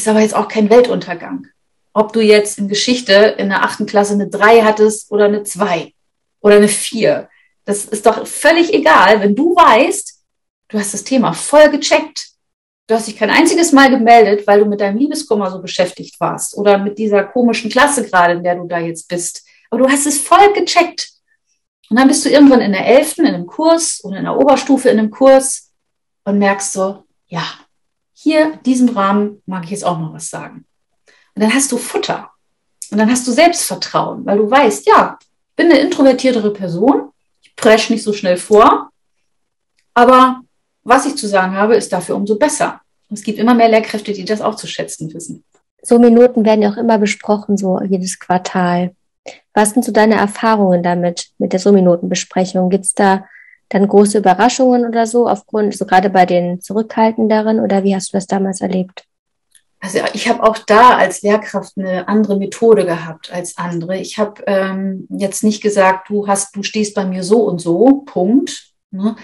ist 0.00 0.08
aber 0.08 0.20
jetzt 0.20 0.34
auch 0.34 0.48
kein 0.48 0.70
Weltuntergang. 0.70 1.46
Ob 1.92 2.12
du 2.12 2.20
jetzt 2.20 2.58
in 2.58 2.68
Geschichte 2.68 3.12
in 3.12 3.48
der 3.48 3.62
achten 3.62 3.86
Klasse 3.86 4.14
eine 4.14 4.28
drei 4.28 4.62
hattest 4.62 5.10
oder 5.10 5.26
eine 5.26 5.42
zwei 5.42 5.92
oder 6.40 6.56
eine 6.56 6.68
vier. 6.68 7.28
Das 7.64 7.84
ist 7.84 8.06
doch 8.06 8.26
völlig 8.26 8.72
egal, 8.72 9.20
wenn 9.20 9.34
du 9.34 9.54
weißt, 9.54 10.18
du 10.68 10.78
hast 10.78 10.94
das 10.94 11.04
Thema 11.04 11.32
voll 11.32 11.70
gecheckt. 11.70 12.28
Du 12.86 12.94
hast 12.94 13.06
dich 13.06 13.16
kein 13.16 13.30
einziges 13.30 13.72
Mal 13.72 13.90
gemeldet, 13.90 14.46
weil 14.46 14.60
du 14.60 14.66
mit 14.66 14.80
deinem 14.80 14.98
Liebeskummer 14.98 15.50
so 15.50 15.60
beschäftigt 15.60 16.18
warst 16.18 16.56
oder 16.56 16.78
mit 16.78 16.98
dieser 16.98 17.24
komischen 17.24 17.70
Klasse 17.70 18.04
gerade, 18.04 18.34
in 18.34 18.42
der 18.42 18.56
du 18.56 18.66
da 18.66 18.78
jetzt 18.78 19.06
bist. 19.08 19.44
Aber 19.70 19.82
du 19.82 19.88
hast 19.88 20.06
es 20.06 20.18
voll 20.18 20.52
gecheckt. 20.54 21.10
Und 21.88 21.98
dann 21.98 22.08
bist 22.08 22.24
du 22.24 22.30
irgendwann 22.30 22.60
in 22.60 22.72
der 22.72 22.86
elften 22.86 23.26
in 23.26 23.34
einem 23.34 23.46
Kurs 23.46 24.00
oder 24.02 24.16
in 24.16 24.24
der 24.24 24.36
Oberstufe 24.36 24.88
in 24.88 24.98
einem 24.98 25.10
Kurs 25.10 25.70
und 26.24 26.38
merkst 26.38 26.72
so, 26.72 27.04
ja, 27.26 27.44
hier, 28.22 28.58
diesem 28.66 28.90
Rahmen 28.90 29.42
mag 29.46 29.64
ich 29.64 29.70
jetzt 29.70 29.84
auch 29.84 29.98
noch 29.98 30.12
was 30.12 30.28
sagen. 30.28 30.66
Und 31.34 31.42
dann 31.42 31.54
hast 31.54 31.72
du 31.72 31.78
Futter. 31.78 32.30
Und 32.90 32.98
dann 32.98 33.10
hast 33.10 33.26
du 33.26 33.32
Selbstvertrauen, 33.32 34.26
weil 34.26 34.36
du 34.36 34.50
weißt, 34.50 34.86
ja, 34.86 35.18
ich 35.20 35.56
bin 35.56 35.70
eine 35.70 35.80
introvertiertere 35.80 36.52
Person, 36.52 37.12
ich 37.40 37.56
presche 37.56 37.92
nicht 37.92 38.02
so 38.02 38.12
schnell 38.12 38.36
vor, 38.36 38.90
aber 39.94 40.42
was 40.82 41.06
ich 41.06 41.16
zu 41.16 41.26
sagen 41.28 41.54
habe, 41.54 41.76
ist 41.76 41.92
dafür 41.92 42.16
umso 42.16 42.36
besser. 42.36 42.82
Und 43.08 43.18
es 43.18 43.24
gibt 43.24 43.38
immer 43.38 43.54
mehr 43.54 43.68
Lehrkräfte, 43.68 44.12
die 44.12 44.24
das 44.24 44.42
auch 44.42 44.54
zu 44.54 44.66
schätzen 44.66 45.12
wissen. 45.14 45.44
So 45.82 45.98
Minuten 45.98 46.44
werden 46.44 46.60
ja 46.60 46.70
auch 46.70 46.76
immer 46.76 46.98
besprochen, 46.98 47.56
so 47.56 47.80
jedes 47.80 48.18
Quartal. 48.18 48.94
Was 49.54 49.70
sind 49.70 49.84
so 49.84 49.92
deine 49.92 50.16
Erfahrungen 50.16 50.82
damit, 50.82 51.30
mit 51.38 51.52
der 51.54 51.60
So-Minuten-Besprechung? 51.60 52.68
Gibt 52.68 52.84
es 52.84 52.92
da 52.92 53.24
dann 53.70 53.88
große 53.88 54.18
Überraschungen 54.18 54.84
oder 54.84 55.06
so, 55.06 55.26
aufgrund, 55.28 55.74
so 55.76 55.86
gerade 55.86 56.10
bei 56.10 56.26
den 56.26 56.60
Zurückhaltenderen 56.60 57.60
oder 57.60 57.82
wie 57.84 57.94
hast 57.94 58.12
du 58.12 58.16
das 58.16 58.26
damals 58.26 58.60
erlebt? 58.60 59.04
Also 59.78 60.00
ich 60.12 60.28
habe 60.28 60.42
auch 60.42 60.58
da 60.58 60.98
als 60.98 61.22
Lehrkraft 61.22 61.78
eine 61.78 62.06
andere 62.06 62.36
Methode 62.36 62.84
gehabt 62.84 63.32
als 63.32 63.56
andere. 63.56 63.96
Ich 63.96 64.18
habe 64.18 64.42
ähm, 64.46 65.06
jetzt 65.08 65.42
nicht 65.42 65.62
gesagt, 65.62 66.10
du 66.10 66.26
hast, 66.26 66.54
du 66.54 66.62
stehst 66.62 66.94
bei 66.94 67.06
mir 67.06 67.22
so 67.22 67.44
und 67.44 67.60
so, 67.60 68.02
Punkt, 68.04 68.72
ne? 68.90 69.16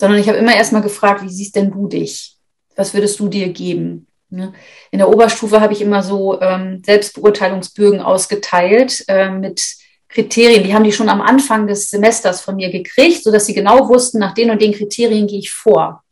sondern 0.00 0.20
ich 0.20 0.28
habe 0.28 0.38
immer 0.38 0.54
erstmal 0.54 0.82
gefragt, 0.82 1.22
wie 1.22 1.28
siehst 1.28 1.56
denn 1.56 1.72
du 1.72 1.88
dich? 1.88 2.36
Was 2.76 2.94
würdest 2.94 3.18
du 3.18 3.26
dir 3.26 3.48
geben? 3.48 4.06
Ne? 4.30 4.52
In 4.92 4.98
der 4.98 5.08
Oberstufe 5.08 5.60
habe 5.60 5.72
ich 5.72 5.80
immer 5.80 6.02
so 6.02 6.40
ähm, 6.40 6.82
Selbstbeurteilungsbögen 6.84 8.00
ausgeteilt 8.00 9.04
äh, 9.08 9.30
mit 9.30 9.60
Kriterien, 10.18 10.64
die 10.64 10.74
haben 10.74 10.82
die 10.82 10.90
schon 10.90 11.08
am 11.08 11.20
Anfang 11.20 11.68
des 11.68 11.90
Semesters 11.90 12.40
von 12.40 12.56
mir 12.56 12.72
gekriegt, 12.72 13.22
so 13.22 13.30
dass 13.30 13.46
sie 13.46 13.54
genau 13.54 13.88
wussten, 13.88 14.18
nach 14.18 14.34
den 14.34 14.50
und 14.50 14.60
den 14.60 14.72
Kriterien 14.72 15.28
gehe 15.28 15.38
ich 15.38 15.52
vor. 15.52 16.02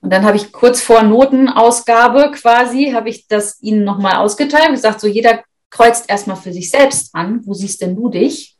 Und 0.00 0.12
dann 0.12 0.24
habe 0.24 0.36
ich 0.36 0.52
kurz 0.52 0.80
vor 0.80 1.02
Notenausgabe 1.02 2.30
quasi, 2.30 2.92
habe 2.94 3.08
ich 3.08 3.26
das 3.26 3.60
ihnen 3.62 3.82
nochmal 3.82 4.14
ausgeteilt 4.14 4.68
und 4.68 4.74
gesagt, 4.76 5.00
so 5.00 5.08
jeder 5.08 5.42
kreuzt 5.70 6.08
erstmal 6.08 6.36
für 6.36 6.52
sich 6.52 6.70
selbst 6.70 7.12
an, 7.12 7.40
wo 7.44 7.52
siehst 7.52 7.82
denn 7.82 7.96
du 7.96 8.10
dich? 8.10 8.56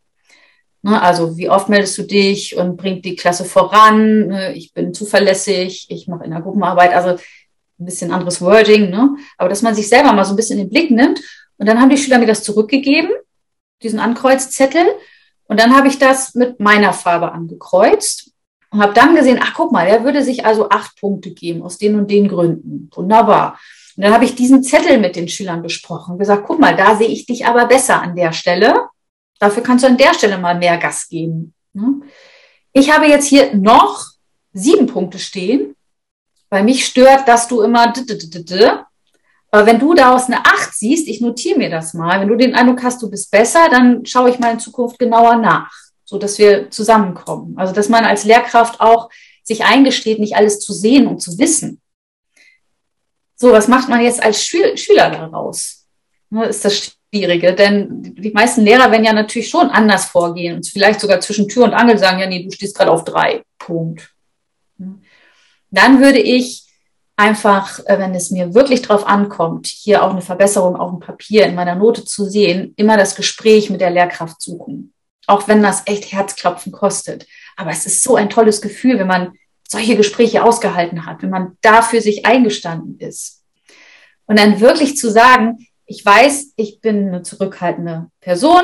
Ne, 0.83 1.01
also 1.01 1.37
wie 1.37 1.49
oft 1.49 1.69
meldest 1.69 1.97
du 1.99 2.03
dich 2.03 2.57
und 2.57 2.77
bringt 2.77 3.05
die 3.05 3.15
Klasse 3.15 3.45
voran? 3.45 4.27
Ne, 4.27 4.53
ich 4.55 4.75
bin 4.75 4.93
zuverlässig, 4.93 5.87
ich 5.91 6.09
mache 6.09 6.25
in 6.25 6.33
der 6.33 6.41
Gruppenarbeit, 6.41 6.93
also 6.93 7.11
ein 7.11 7.85
bisschen 7.85 8.11
anderes 8.11 8.41
Wording, 8.41 8.91
ne? 8.91 9.17
aber 9.39 9.49
dass 9.49 9.63
man 9.63 9.77
sich 9.77 9.89
selber 9.89 10.13
mal 10.13 10.25
so 10.25 10.33
ein 10.33 10.37
bisschen 10.37 10.59
in 10.59 10.65
den 10.67 10.71
Blick 10.71 10.91
nimmt. 10.91 11.21
Und 11.57 11.69
dann 11.69 11.81
haben 11.81 11.91
die 11.91 11.99
Schüler 11.99 12.19
mir 12.19 12.27
das 12.27 12.43
zurückgegeben 12.43 13.11
diesen 13.83 14.01
Ankreuzzettel. 14.01 14.87
Und 15.45 15.59
dann 15.59 15.75
habe 15.75 15.89
ich 15.89 15.99
das 15.99 16.35
mit 16.35 16.61
meiner 16.61 16.93
Farbe 16.93 17.33
angekreuzt 17.33 18.31
und 18.71 18.81
habe 18.81 18.95
dann 18.95 19.15
gesehen, 19.17 19.41
ach 19.43 19.55
guck 19.55 19.73
mal, 19.73 19.87
der 19.87 20.05
würde 20.05 20.23
sich 20.23 20.45
also 20.45 20.69
acht 20.69 20.99
Punkte 21.01 21.33
geben 21.33 21.63
aus 21.63 21.79
den 21.79 21.97
und 21.97 22.11
den 22.11 22.29
Gründen. 22.29 22.89
Wunderbar. 22.95 23.59
Und 23.97 24.05
dann 24.05 24.15
habe 24.15 24.25
ich 24.25 24.35
diesen 24.35 24.63
Zettel 24.63 24.99
mit 24.99 25.17
den 25.17 25.29
Schülern 25.29 25.63
besprochen, 25.63 26.19
gesagt, 26.19 26.45
guck 26.47 26.61
mal, 26.61 26.77
da 26.77 26.97
sehe 26.97 27.09
ich 27.09 27.27
dich 27.27 27.47
aber 27.47 27.67
besser 27.67 28.01
an 28.01 28.15
der 28.15 28.33
Stelle. 28.33 28.89
Dafür 29.39 29.63
kannst 29.63 29.85
du 29.85 29.89
an 29.89 29.97
der 29.97 30.15
Stelle 30.15 30.39
mal 30.39 30.57
mehr 30.57 30.79
Gas 30.79 31.09
geben. 31.09 31.55
Ne? 31.73 32.01
Ich 32.73 32.93
habe 32.93 33.07
jetzt 33.07 33.27
hier 33.27 33.55
noch 33.55 34.07
sieben 34.53 34.87
Punkte 34.87 35.19
stehen 35.19 35.75
Weil 36.49 36.65
mich 36.65 36.85
stört, 36.85 37.27
dass 37.29 37.49
du 37.49 37.63
immer. 37.63 37.93
Aber 39.51 39.67
wenn 39.67 39.81
du 39.81 39.95
daraus 39.95 40.27
eine 40.27 40.45
8 40.45 40.73
siehst, 40.73 41.09
ich 41.09 41.21
notiere 41.21 41.59
mir 41.59 41.71
das 41.71 41.95
mal, 41.95 42.21
wenn 42.21 42.29
du 42.29 42.37
den 42.37 42.55
Eindruck 42.55 42.83
hast, 42.83 43.03
du 43.03 43.11
bist 43.11 43.31
besser, 43.31 43.69
dann 43.71 44.07
schaue 44.07 44.31
ich 44.31 44.39
mal 44.39 44.53
in 44.53 44.61
Zukunft 44.61 44.99
genauer 44.99 45.37
nach, 45.37 45.73
so 46.05 46.19
dass 46.19 46.39
wir 46.39 46.71
zusammenkommen. 46.71 47.55
Also, 47.59 47.73
dass 47.73 47.89
man 47.89 48.05
als 48.05 48.25
Lehrkraft 48.25 48.81
auch 48.81 49.11
sich 49.43 49.65
eingesteht, 49.65 50.21
nicht 50.21 50.37
alles 50.37 50.61
zu 50.61 50.73
sehen 50.73 51.07
und 51.09 51.21
zu 51.21 51.37
wissen. 51.39 51.81
So, 53.35 53.53
was 53.53 53.69
macht 53.69 53.89
man 53.89 54.03
jetzt 54.03 54.23
als 54.23 54.45
Schüler 54.45 55.11
daraus? 55.11 55.87
Ne, 56.29 56.45
ist 56.45 56.65
das 56.65 56.95
Schwierige, 57.13 57.55
denn 57.55 58.15
die 58.17 58.31
meisten 58.31 58.63
Lehrer 58.63 58.93
werden 58.93 59.05
ja 59.05 59.13
natürlich 59.13 59.49
schon 59.49 59.69
anders 59.69 60.05
vorgehen 60.05 60.57
und 60.57 60.67
vielleicht 60.69 61.01
sogar 61.01 61.21
zwischen 61.21 61.49
Tür 61.49 61.65
und 61.65 61.75
Angel 61.75 61.99
sagen, 61.99 62.21
ja, 62.21 62.27
nee, 62.27 62.45
du 62.45 62.53
stehst 62.53 62.77
gerade 62.77 62.93
auf 62.93 63.05
drei. 63.05 63.43
Punkt. 63.59 64.15
Dann 65.71 66.01
würde 66.01 66.21
ich 66.21 66.70
einfach, 67.21 67.81
äh, 67.81 67.99
wenn 67.99 68.15
es 68.15 68.31
mir 68.31 68.55
wirklich 68.55 68.81
drauf 68.81 69.07
ankommt, 69.07 69.67
hier 69.67 70.03
auch 70.03 70.11
eine 70.11 70.23
Verbesserung 70.23 70.77
auf 70.77 70.91
dem 70.91 71.01
Papier 71.01 71.45
in 71.45 71.55
meiner 71.55 71.75
Note 71.75 72.05
zu 72.05 72.25
sehen, 72.25 72.73
immer 72.77 72.97
das 72.97 73.15
Gespräch 73.15 73.69
mit 73.69 73.83
der 73.83 73.91
Lehrkraft 73.91 74.41
suchen. 74.41 74.95
Auch 75.27 75.47
wenn 75.47 75.63
das 75.63 75.83
echt 75.85 76.11
Herzklopfen 76.11 76.73
kostet. 76.73 77.27
Aber 77.57 77.71
es 77.71 77.85
ist 77.85 78.03
so 78.03 78.17
ein 78.17 78.31
tolles 78.31 78.63
Gefühl, 78.63 78.99
wenn 78.99 79.07
man 79.07 79.33
solche 79.69 79.97
Gespräche 79.97 80.43
ausgehalten 80.43 81.05
hat, 81.05 81.23
wenn 81.23 81.31
man 81.31 81.59
dafür 81.61 82.01
sich 82.01 82.25
eingestanden 82.25 82.99
ist. 82.99 83.45
Und 84.27 84.39
dann 84.39 84.61
wirklich 84.61 84.97
zu 84.97 85.11
sagen, 85.11 85.67
ich 85.85 86.05
weiß, 86.05 86.55
ich 86.57 86.81
bin 86.81 87.09
eine 87.09 87.23
zurückhaltende 87.23 88.11
Person. 88.21 88.63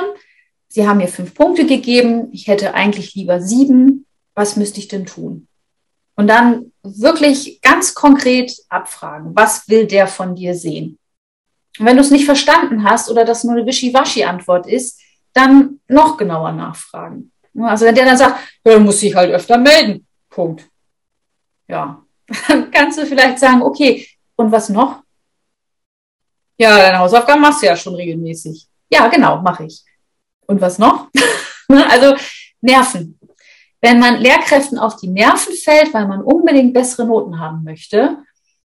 Sie 0.68 0.88
haben 0.88 0.98
mir 0.98 1.08
fünf 1.08 1.34
Punkte 1.34 1.66
gegeben. 1.66 2.28
Ich 2.32 2.48
hätte 2.48 2.72
eigentlich 2.72 3.14
lieber 3.14 3.40
sieben. 3.42 4.06
Was 4.34 4.56
müsste 4.56 4.80
ich 4.80 4.88
denn 4.88 5.04
tun? 5.04 5.46
Und 6.16 6.28
dann 6.28 6.72
wirklich 6.82 7.60
ganz 7.60 7.94
konkret 7.94 8.52
abfragen, 8.68 9.32
was 9.34 9.68
will 9.68 9.86
der 9.86 10.06
von 10.06 10.34
dir 10.34 10.54
sehen? 10.54 10.98
Und 11.78 11.86
wenn 11.86 11.96
du 11.96 12.02
es 12.02 12.10
nicht 12.10 12.24
verstanden 12.24 12.84
hast 12.84 13.10
oder 13.10 13.24
das 13.24 13.44
nur 13.44 13.54
eine 13.54 13.66
Wischiwaschi-Antwort 13.66 14.66
ist, 14.66 15.00
dann 15.34 15.80
noch 15.88 16.16
genauer 16.16 16.52
nachfragen. 16.52 17.32
Also 17.60 17.84
wenn 17.84 17.94
der 17.94 18.06
dann 18.06 18.16
sagt, 18.16 18.38
ja, 18.64 18.72
dann 18.72 18.84
muss 18.84 19.02
ich 19.02 19.14
halt 19.14 19.30
öfter 19.30 19.58
melden. 19.58 20.06
Punkt. 20.30 20.68
Ja. 21.68 22.02
Dann 22.48 22.70
kannst 22.70 22.98
du 22.98 23.06
vielleicht 23.06 23.38
sagen, 23.38 23.62
okay, 23.62 24.06
und 24.34 24.50
was 24.50 24.68
noch? 24.68 25.02
Ja, 26.58 26.76
deine 26.76 26.98
Hausaufgaben 26.98 27.40
machst 27.40 27.62
du 27.62 27.66
ja 27.66 27.76
schon 27.76 27.94
regelmäßig. 27.94 28.66
Ja, 28.90 29.06
genau, 29.08 29.40
mache 29.42 29.64
ich. 29.64 29.84
Und 30.46 30.60
was 30.60 30.78
noch? 30.78 31.08
also 31.68 32.16
Nerven 32.60 33.18
wenn 33.80 33.98
man 33.98 34.20
Lehrkräften 34.20 34.78
auf 34.78 34.96
die 34.96 35.08
Nerven 35.08 35.54
fällt, 35.54 35.92
weil 35.94 36.06
man 36.06 36.22
unbedingt 36.22 36.74
bessere 36.74 37.06
Noten 37.06 37.38
haben 37.38 37.62
möchte, 37.64 38.18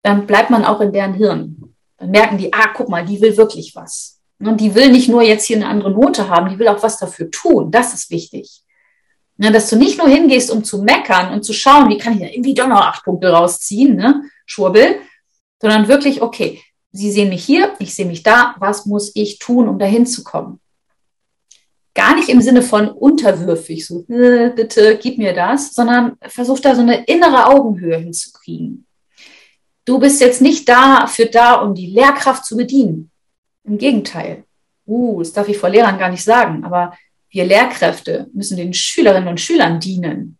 dann 0.02 0.26
bleibt 0.26 0.50
man 0.50 0.64
auch 0.64 0.80
in 0.80 0.92
deren 0.92 1.14
Hirn. 1.14 1.74
Dann 1.96 2.10
merken 2.10 2.38
die, 2.38 2.52
ah, 2.52 2.70
guck 2.74 2.88
mal, 2.88 3.04
die 3.04 3.20
will 3.20 3.36
wirklich 3.36 3.74
was. 3.74 4.20
Und 4.38 4.60
die 4.60 4.74
will 4.74 4.90
nicht 4.90 5.08
nur 5.08 5.22
jetzt 5.22 5.44
hier 5.44 5.56
eine 5.56 5.68
andere 5.68 5.90
Note 5.90 6.28
haben, 6.28 6.48
die 6.48 6.58
will 6.58 6.68
auch 6.68 6.82
was 6.82 6.98
dafür 6.98 7.30
tun. 7.30 7.70
Das 7.70 7.92
ist 7.92 8.10
wichtig. 8.10 8.62
Ja, 9.36 9.50
dass 9.50 9.70
du 9.70 9.76
nicht 9.76 9.98
nur 9.98 10.08
hingehst, 10.08 10.50
um 10.50 10.64
zu 10.64 10.82
meckern 10.82 11.32
und 11.32 11.44
zu 11.44 11.52
schauen, 11.52 11.88
wie 11.88 11.98
kann 11.98 12.14
ich 12.14 12.20
da 12.20 12.26
irgendwie 12.26 12.54
doch 12.54 12.68
noch 12.68 12.80
acht 12.80 13.04
Punkte 13.04 13.30
rausziehen, 13.30 13.96
ne? 13.96 14.22
Schwurbel, 14.44 14.96
sondern 15.60 15.88
wirklich, 15.88 16.20
okay, 16.20 16.60
Sie 16.92 17.12
sehen 17.12 17.28
mich 17.28 17.44
hier, 17.44 17.74
ich 17.78 17.94
sehe 17.94 18.06
mich 18.06 18.22
da, 18.22 18.56
was 18.58 18.84
muss 18.84 19.12
ich 19.14 19.38
tun, 19.38 19.68
um 19.68 19.78
dahin 19.78 20.06
zu 20.06 20.24
kommen? 20.24 20.60
Gar 21.94 22.14
nicht 22.14 22.28
im 22.28 22.40
Sinne 22.40 22.62
von 22.62 22.88
unterwürfig, 22.88 23.86
so 23.86 24.04
äh, 24.08 24.50
bitte 24.50 24.98
gib 25.00 25.18
mir 25.18 25.34
das, 25.34 25.72
sondern 25.72 26.16
versuch 26.22 26.60
da 26.60 26.74
so 26.74 26.82
eine 26.82 27.04
innere 27.04 27.46
Augenhöhe 27.46 27.98
hinzukriegen. 27.98 28.86
Du 29.84 29.98
bist 29.98 30.20
jetzt 30.20 30.40
nicht 30.40 30.68
dafür 30.68 31.26
da, 31.26 31.54
um 31.54 31.74
die 31.74 31.86
Lehrkraft 31.86 32.44
zu 32.44 32.56
bedienen. 32.56 33.10
Im 33.64 33.78
Gegenteil. 33.78 34.44
Uh, 34.86 35.20
das 35.20 35.32
darf 35.32 35.48
ich 35.48 35.58
vor 35.58 35.68
Lehrern 35.68 35.98
gar 35.98 36.10
nicht 36.10 36.24
sagen, 36.24 36.64
aber 36.64 36.96
wir 37.28 37.44
Lehrkräfte 37.44 38.28
müssen 38.32 38.56
den 38.56 38.74
Schülerinnen 38.74 39.28
und 39.28 39.40
Schülern 39.40 39.80
dienen. 39.80 40.38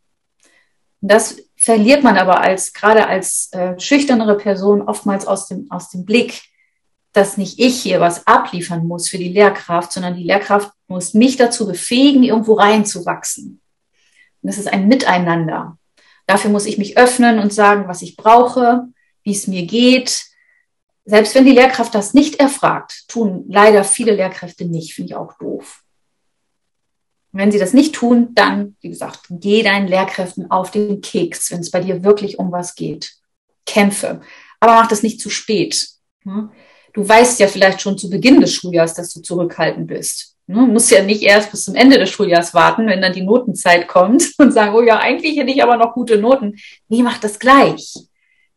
Und 1.01 1.11
das 1.11 1.37
verliert 1.57 2.03
man 2.03 2.17
aber 2.17 2.41
als, 2.41 2.73
gerade 2.73 3.07
als 3.07 3.53
äh, 3.53 3.79
schüchternere 3.79 4.37
Person 4.37 4.83
oftmals 4.83 5.27
aus 5.27 5.47
dem, 5.47 5.67
aus 5.71 5.91
dem 5.91 6.05
Blick, 6.05 6.43
dass 7.13 7.37
nicht 7.37 7.59
ich 7.59 7.81
hier 7.81 8.01
was 8.01 8.27
abliefern 8.27 8.87
muss 8.87 9.09
für 9.09 9.19
die 9.19 9.33
Lehrkraft, 9.33 9.93
sondern 9.93 10.15
die 10.15 10.25
Lehrkraft 10.25 10.71
muss 10.91 11.15
mich 11.15 11.37
dazu 11.37 11.67
befähigen, 11.67 12.25
irgendwo 12.25 12.55
reinzuwachsen. 12.55 13.61
Und 14.43 14.47
das 14.47 14.59
ist 14.59 14.73
ein 14.73 14.89
Miteinander. 14.89 15.79
Dafür 16.27 16.51
muss 16.51 16.67
ich 16.67 16.79
mich 16.79 16.99
öffnen 16.99 17.39
und 17.39 17.53
sagen, 17.53 17.89
was 17.89 18.03
ich 18.03 18.17
brauche, 18.17 18.89
wie 19.23 19.33
es 19.33 19.47
mir 19.47 19.67
geht. 19.67 20.25
Selbst 21.05 21.35
wenn 21.35 21.45
die 21.45 21.53
Lehrkraft 21.53 21.95
das 21.95 22.13
nicht 22.13 22.41
erfragt, 22.41 23.05
tun 23.09 23.45
leider 23.49 23.85
viele 23.85 24.15
Lehrkräfte 24.15 24.65
nicht, 24.65 24.95
finde 24.95 25.13
ich 25.13 25.17
auch 25.17 25.39
doof. 25.39 25.83
Und 27.33 27.39
wenn 27.39 27.53
sie 27.53 27.59
das 27.59 27.73
nicht 27.73 27.95
tun, 27.95 28.35
dann, 28.35 28.77
wie 28.81 28.89
gesagt, 28.89 29.21
geh 29.31 29.63
deinen 29.63 29.87
Lehrkräften 29.87 30.51
auf 30.51 30.73
den 30.73 31.01
Keks, 31.01 31.53
wenn 31.53 31.61
es 31.61 31.71
bei 31.71 31.81
dir 31.81 32.03
wirklich 32.03 32.39
um 32.39 32.51
was 32.51 32.75
geht. 32.75 33.13
Kämpfe. 33.65 34.21
Aber 34.59 34.75
mach 34.75 34.89
das 34.89 35.05
nicht 35.05 35.21
zu 35.21 35.31
spät. 35.31 35.89
Hm? 36.25 36.51
du 36.93 37.09
weißt 37.09 37.41
ja 37.41 37.47
vielleicht 37.47 37.81
schon 37.81 37.99
zu 37.99 38.11
Beginn 38.11 38.41
des 38.41 38.55
Schuljahres, 38.55 38.95
dass 38.95 39.13
du 39.13 39.21
zurückhaltend 39.21 39.87
bist. 39.87 40.37
Du 40.51 40.61
ne? 40.61 40.67
musst 40.67 40.91
ja 40.91 41.03
nicht 41.03 41.23
erst 41.23 41.53
bis 41.53 41.65
zum 41.65 41.77
Ende 41.77 41.97
des 41.97 42.11
Schuljahres 42.11 42.55
warten, 42.55 42.87
wenn 42.89 43.01
dann 43.01 43.13
die 43.13 43.23
Notenzeit 43.23 43.87
kommt 43.87 44.33
und 44.39 44.53
sagen, 44.53 44.75
oh 44.75 44.83
ja, 44.83 44.99
eigentlich 44.99 45.39
hätte 45.39 45.51
ich 45.51 45.63
aber 45.63 45.77
noch 45.77 45.95
gute 45.95 46.19
Noten. 46.19 46.59
Nee, 46.89 47.03
mach 47.03 47.19
das 47.19 47.39
gleich. 47.39 47.95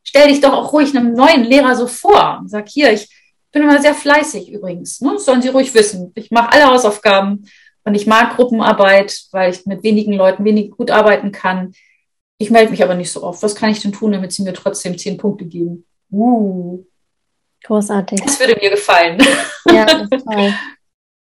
Stell 0.03 0.27
dich 0.27 0.41
doch 0.41 0.53
auch 0.53 0.73
ruhig 0.73 0.95
einem 0.95 1.13
neuen 1.13 1.43
Lehrer 1.43 1.75
so 1.75 1.87
vor 1.87 2.39
und 2.41 2.49
sag, 2.49 2.67
hier, 2.67 2.91
ich 2.91 3.07
bin 3.51 3.61
immer 3.61 3.79
sehr 3.79 3.93
fleißig 3.93 4.51
übrigens. 4.51 5.01
Ne? 5.01 5.11
Das 5.13 5.25
sollen 5.25 5.41
sie 5.41 5.49
ruhig 5.49 5.73
wissen. 5.75 6.11
Ich 6.15 6.31
mache 6.31 6.51
alle 6.51 6.65
Hausaufgaben 6.65 7.47
und 7.83 7.95
ich 7.95 8.07
mag 8.07 8.35
Gruppenarbeit, 8.35 9.15
weil 9.31 9.51
ich 9.51 9.65
mit 9.67 9.83
wenigen 9.83 10.13
Leuten 10.13 10.43
wenig 10.43 10.71
gut 10.71 10.89
arbeiten 10.89 11.31
kann. 11.31 11.73
Ich 12.39 12.49
melde 12.49 12.71
mich 12.71 12.83
aber 12.83 12.95
nicht 12.95 13.11
so 13.11 13.23
oft. 13.23 13.43
Was 13.43 13.55
kann 13.55 13.69
ich 13.69 13.81
denn 13.81 13.91
tun, 13.91 14.13
damit 14.13 14.33
sie 14.33 14.41
mir 14.41 14.53
trotzdem 14.53 14.97
zehn 14.97 15.17
Punkte 15.17 15.45
geben? 15.45 15.85
Uh, 16.11 16.83
Großartig. 17.63 18.19
Das 18.21 18.39
würde 18.39 18.57
mir 18.59 18.71
gefallen. 18.71 19.21
Ja, 19.71 19.85
toll. 20.07 20.53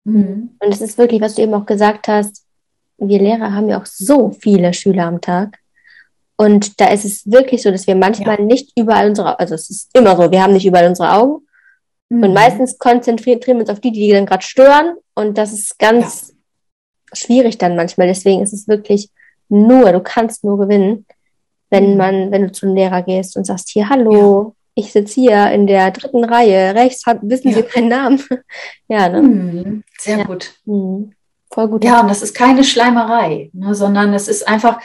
Mhm. 0.05 0.57
Und 0.59 0.73
es 0.73 0.81
ist 0.81 0.99
wirklich, 0.99 1.21
was 1.21 1.35
du 1.35 1.43
eben 1.43 1.55
auch 1.55 1.67
gesagt 1.67 2.09
hast, 2.09 2.45
wir 2.99 3.19
Lehrer 3.19 3.53
haben 3.53 3.69
ja 3.69 3.81
auch 3.81 3.87
so 3.87 4.31
viele 4.31 4.73
Schüler 4.73 5.07
am 5.07 5.21
Tag. 5.21 5.59
Und 6.37 6.81
da 6.81 6.89
ist 6.89 7.05
es 7.05 7.31
wirklich 7.31 7.63
so, 7.63 7.71
dass 7.71 7.87
wir 7.87 7.95
manchmal 7.95 8.39
ja. 8.39 8.45
nicht 8.45 8.73
überall 8.79 9.09
unsere, 9.09 9.39
also 9.39 9.55
es 9.55 9.71
ist 9.71 9.91
immer 9.97 10.17
so, 10.17 10.31
wir 10.31 10.43
haben 10.43 10.53
nicht 10.53 10.67
überall 10.67 10.89
unsere 10.89 11.13
Augen. 11.13 11.47
Mhm. 12.09 12.23
Und 12.23 12.35
meistens 12.35 12.79
konzentrieren 12.79 13.41
wir 13.47 13.57
uns 13.57 13.71
auf 13.71 13.81
die, 13.81 13.93
die 13.93 14.11
dann 14.11 14.27
gerade 14.27 14.43
stören. 14.43 14.97
Und 15.15 15.39
das 15.39 15.53
ist 15.53 15.79
ganz 15.79 16.29
ja. 16.29 17.17
schwierig 17.17 17.59
dann 17.59 17.77
manchmal. 17.77 18.09
Deswegen 18.09 18.43
ist 18.43 18.53
es 18.53 18.69
wirklich 18.69 19.11
nur, 19.49 19.93
du 19.93 20.01
kannst 20.01 20.45
nur 20.45 20.59
gewinnen, 20.59 21.07
wenn 21.71 21.93
mhm. 21.93 21.97
man, 21.97 22.31
wenn 22.31 22.43
du 22.43 22.53
zu 22.53 22.67
einem 22.67 22.77
Lehrer 22.77 23.03
gehst 23.03 23.37
und 23.37 23.45
sagst, 23.45 23.71
hier, 23.71 23.89
hallo, 23.89 24.55
ich 24.75 24.93
sitze 24.93 25.21
hier 25.21 25.51
in 25.53 25.67
der 25.67 25.91
dritten 25.91 26.25
Reihe, 26.25 26.75
rechts 26.75 27.07
hab, 27.07 27.19
wissen 27.23 27.51
ja. 27.51 27.57
Sie 27.57 27.65
meinen 27.75 27.89
Namen. 27.89 28.25
ja, 28.89 29.09
ne? 29.09 29.23
Mhm, 29.23 29.85
sehr 29.99 30.19
ja. 30.19 30.25
gut. 30.25 30.53
Mhm. 30.65 31.13
Voll 31.53 31.69
gut. 31.69 31.85
Ja, 31.85 32.01
und 32.01 32.09
das 32.09 32.23
ist 32.23 32.35
keine 32.35 32.65
Schleimerei, 32.65 33.51
ne, 33.53 33.75
sondern 33.75 34.13
es 34.13 34.27
ist 34.27 34.47
einfach 34.49 34.81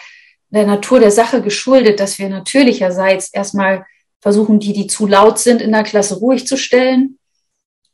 der 0.49 0.67
Natur 0.67 0.99
der 0.99 1.11
Sache 1.11 1.41
geschuldet, 1.41 1.99
dass 1.99 2.19
wir 2.19 2.29
natürlicherseits 2.29 3.29
erstmal 3.29 3.85
versuchen, 4.21 4.59
die, 4.59 4.73
die 4.73 4.87
zu 4.87 5.07
laut 5.07 5.39
sind, 5.39 5.61
in 5.61 5.71
der 5.71 5.83
Klasse 5.83 6.19
ruhig 6.19 6.45
zu 6.45 6.57
stellen. 6.57 7.17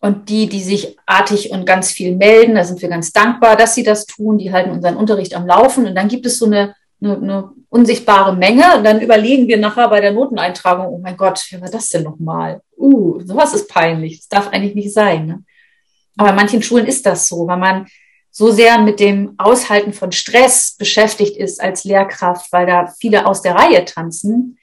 Und 0.01 0.29
die, 0.29 0.47
die 0.47 0.62
sich 0.62 0.97
artig 1.08 1.49
und 1.51 1.65
ganz 1.65 1.89
viel 1.89 2.15
melden, 2.15 2.55
da 2.55 2.63
sind 2.63 2.81
wir 2.81 2.89
ganz 2.89 3.12
dankbar, 3.12 3.55
dass 3.55 3.73
sie 3.73 3.81
das 3.81 4.05
tun. 4.05 4.38
Die 4.38 4.51
halten 4.51 4.69
unseren 4.69 4.97
Unterricht 4.97 5.34
am 5.34 5.47
Laufen. 5.47 5.88
Und 5.88 5.95
dann 5.95 6.10
gibt 6.10 6.25
es 6.27 6.38
so 6.38 6.45
eine 6.45 6.75
eine, 7.05 7.17
eine 7.17 7.53
unsichtbare 7.69 8.35
Menge. 8.35 8.77
Und 8.77 8.83
dann 8.83 9.01
überlegen 9.01 9.47
wir 9.47 9.57
nachher 9.57 9.87
bei 9.89 10.01
der 10.01 10.11
Noteneintragung, 10.11 10.87
oh 10.87 10.99
mein 10.99 11.17
Gott, 11.17 11.45
wie 11.49 11.61
war 11.61 11.69
das 11.69 11.89
denn 11.89 12.03
nochmal? 12.03 12.61
Uh, 12.77 13.19
sowas 13.21 13.53
ist 13.53 13.69
peinlich. 13.69 14.19
Das 14.19 14.27
darf 14.27 14.47
eigentlich 14.49 14.75
nicht 14.75 14.93
sein. 14.93 15.25
Ne? 15.25 15.43
Aber 16.17 16.29
in 16.29 16.35
manchen 16.35 16.61
Schulen 16.61 16.85
ist 16.85 17.05
das 17.05 17.27
so, 17.27 17.47
weil 17.47 17.57
man 17.57 17.87
so 18.31 18.51
sehr 18.51 18.79
mit 18.79 18.99
dem 18.99 19.35
Aushalten 19.37 19.93
von 19.93 20.11
Stress 20.11 20.75
beschäftigt 20.77 21.37
ist 21.37 21.61
als 21.61 21.85
Lehrkraft, 21.85 22.51
weil 22.51 22.65
da 22.65 22.87
viele 22.99 23.25
aus 23.25 23.41
der 23.41 23.55
Reihe 23.55 23.85
tanzen, 23.85 24.57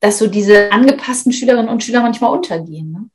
dass 0.00 0.18
so 0.18 0.28
diese 0.28 0.72
angepassten 0.72 1.32
Schülerinnen 1.32 1.68
und 1.68 1.84
Schüler 1.84 2.00
manchmal 2.00 2.32
untergehen. 2.32 3.10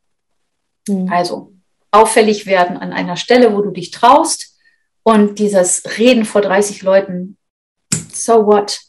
Ne? 0.88 0.96
Mhm. 0.96 1.12
Also 1.12 1.54
auffällig 1.92 2.46
werden 2.46 2.78
an 2.78 2.94
einer 2.94 3.16
Stelle, 3.16 3.56
wo 3.56 3.62
du 3.62 3.72
dich 3.72 3.92
traust 3.92 4.56
und 5.04 5.40
dieses 5.40 5.84
Reden 5.98 6.26
vor 6.26 6.42
30 6.42 6.82
Leuten 6.82 7.38
so 8.16 8.46
what? 8.46 8.80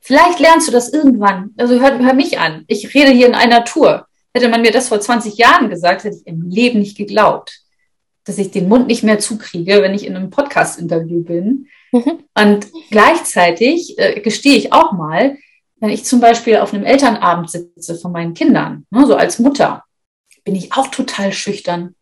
Vielleicht 0.00 0.40
lernst 0.40 0.68
du 0.68 0.72
das 0.72 0.92
irgendwann. 0.92 1.50
Also 1.58 1.78
hör, 1.80 1.98
hör 1.98 2.14
mich 2.14 2.38
an. 2.38 2.64
Ich 2.68 2.94
rede 2.94 3.10
hier 3.10 3.26
in 3.26 3.34
einer 3.34 3.64
Tour. 3.64 4.06
Hätte 4.32 4.48
man 4.48 4.62
mir 4.62 4.70
das 4.70 4.88
vor 4.88 5.00
20 5.00 5.36
Jahren 5.36 5.70
gesagt, 5.70 6.04
hätte 6.04 6.16
ich 6.16 6.26
im 6.26 6.48
Leben 6.48 6.78
nicht 6.78 6.96
geglaubt, 6.96 7.60
dass 8.24 8.38
ich 8.38 8.50
den 8.50 8.68
Mund 8.68 8.86
nicht 8.86 9.02
mehr 9.02 9.18
zukriege, 9.18 9.82
wenn 9.82 9.94
ich 9.94 10.06
in 10.06 10.16
einem 10.16 10.30
Podcast-Interview 10.30 11.22
bin. 11.22 11.68
Mhm. 11.92 12.20
Und 12.34 12.66
gleichzeitig 12.90 13.98
äh, 13.98 14.20
gestehe 14.20 14.56
ich 14.56 14.72
auch 14.72 14.92
mal, 14.92 15.36
wenn 15.80 15.90
ich 15.90 16.04
zum 16.04 16.20
Beispiel 16.20 16.58
auf 16.58 16.72
einem 16.72 16.84
Elternabend 16.84 17.50
sitze 17.50 17.96
von 17.96 18.12
meinen 18.12 18.34
Kindern, 18.34 18.86
ne, 18.90 19.06
so 19.06 19.16
als 19.16 19.38
Mutter, 19.38 19.84
bin 20.44 20.54
ich 20.54 20.72
auch 20.72 20.88
total 20.88 21.32
schüchtern. 21.32 21.94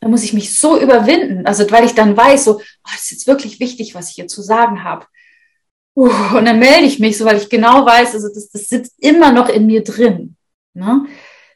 Da 0.00 0.08
muss 0.08 0.24
ich 0.24 0.32
mich 0.32 0.56
so 0.56 0.78
überwinden, 0.78 1.46
also 1.46 1.70
weil 1.70 1.84
ich 1.84 1.94
dann 1.94 2.16
weiß, 2.16 2.44
so, 2.44 2.56
oh, 2.56 2.90
das 2.92 3.04
ist 3.04 3.10
jetzt 3.10 3.26
wirklich 3.26 3.60
wichtig, 3.60 3.94
was 3.94 4.10
ich 4.10 4.16
hier 4.16 4.26
zu 4.26 4.42
sagen 4.42 4.84
habe. 4.84 5.06
Uh, 5.96 6.36
und 6.36 6.44
dann 6.44 6.58
melde 6.58 6.86
ich 6.86 6.98
mich 6.98 7.16
so, 7.16 7.24
weil 7.24 7.36
ich 7.36 7.48
genau 7.48 7.86
weiß, 7.86 8.14
also 8.14 8.28
das, 8.28 8.50
das 8.50 8.66
sitzt 8.66 8.94
immer 8.98 9.30
noch 9.30 9.48
in 9.48 9.66
mir 9.66 9.84
drin. 9.84 10.36
Ne? 10.74 11.06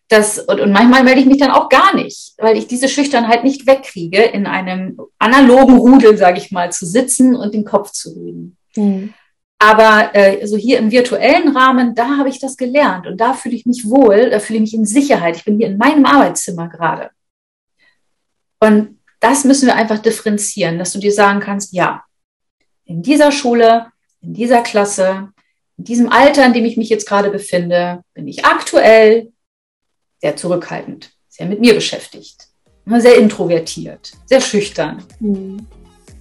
Das, 0.08 0.38
und, 0.38 0.60
und 0.60 0.72
manchmal 0.72 1.02
melde 1.02 1.20
ich 1.20 1.26
mich 1.26 1.38
dann 1.38 1.50
auch 1.50 1.68
gar 1.68 1.94
nicht, 1.94 2.34
weil 2.38 2.56
ich 2.56 2.66
diese 2.66 2.88
Schüchternheit 2.88 3.42
nicht 3.42 3.66
wegkriege, 3.66 4.22
in 4.22 4.46
einem 4.46 4.98
analogen 5.18 5.76
Rudel, 5.76 6.16
sage 6.16 6.38
ich 6.38 6.52
mal, 6.52 6.70
zu 6.72 6.86
sitzen 6.86 7.34
und 7.34 7.52
den 7.52 7.64
Kopf 7.64 7.90
zu 7.90 8.10
reden. 8.10 8.56
Mhm. 8.76 9.12
Aber 9.58 10.14
äh, 10.14 10.46
so 10.46 10.56
hier 10.56 10.78
im 10.78 10.92
virtuellen 10.92 11.56
Rahmen, 11.56 11.96
da 11.96 12.16
habe 12.16 12.28
ich 12.28 12.38
das 12.38 12.56
gelernt 12.56 13.08
und 13.08 13.20
da 13.20 13.34
fühle 13.34 13.56
ich 13.56 13.66
mich 13.66 13.90
wohl, 13.90 14.30
da 14.30 14.38
fühle 14.38 14.58
ich 14.58 14.72
mich 14.72 14.74
in 14.74 14.86
Sicherheit. 14.86 15.36
Ich 15.36 15.44
bin 15.44 15.58
hier 15.58 15.66
in 15.66 15.78
meinem 15.78 16.06
Arbeitszimmer 16.06 16.68
gerade. 16.68 17.10
Und 18.60 18.98
das 19.18 19.44
müssen 19.44 19.66
wir 19.66 19.74
einfach 19.74 19.98
differenzieren, 19.98 20.78
dass 20.78 20.92
du 20.92 21.00
dir 21.00 21.12
sagen 21.12 21.40
kannst, 21.40 21.72
ja, 21.72 22.04
in 22.84 23.02
dieser 23.02 23.32
Schule, 23.32 23.86
in 24.20 24.34
dieser 24.34 24.62
Klasse, 24.62 25.28
in 25.76 25.84
diesem 25.84 26.10
Alter, 26.10 26.44
in 26.46 26.52
dem 26.52 26.64
ich 26.64 26.76
mich 26.76 26.88
jetzt 26.88 27.06
gerade 27.06 27.30
befinde, 27.30 28.02
bin 28.14 28.26
ich 28.26 28.44
aktuell 28.44 29.32
sehr 30.20 30.36
zurückhaltend, 30.36 31.10
sehr 31.28 31.46
mit 31.46 31.60
mir 31.60 31.74
beschäftigt, 31.74 32.48
sehr 32.86 33.16
introvertiert, 33.16 34.12
sehr 34.26 34.40
schüchtern. 34.40 35.04
Mhm. 35.20 35.66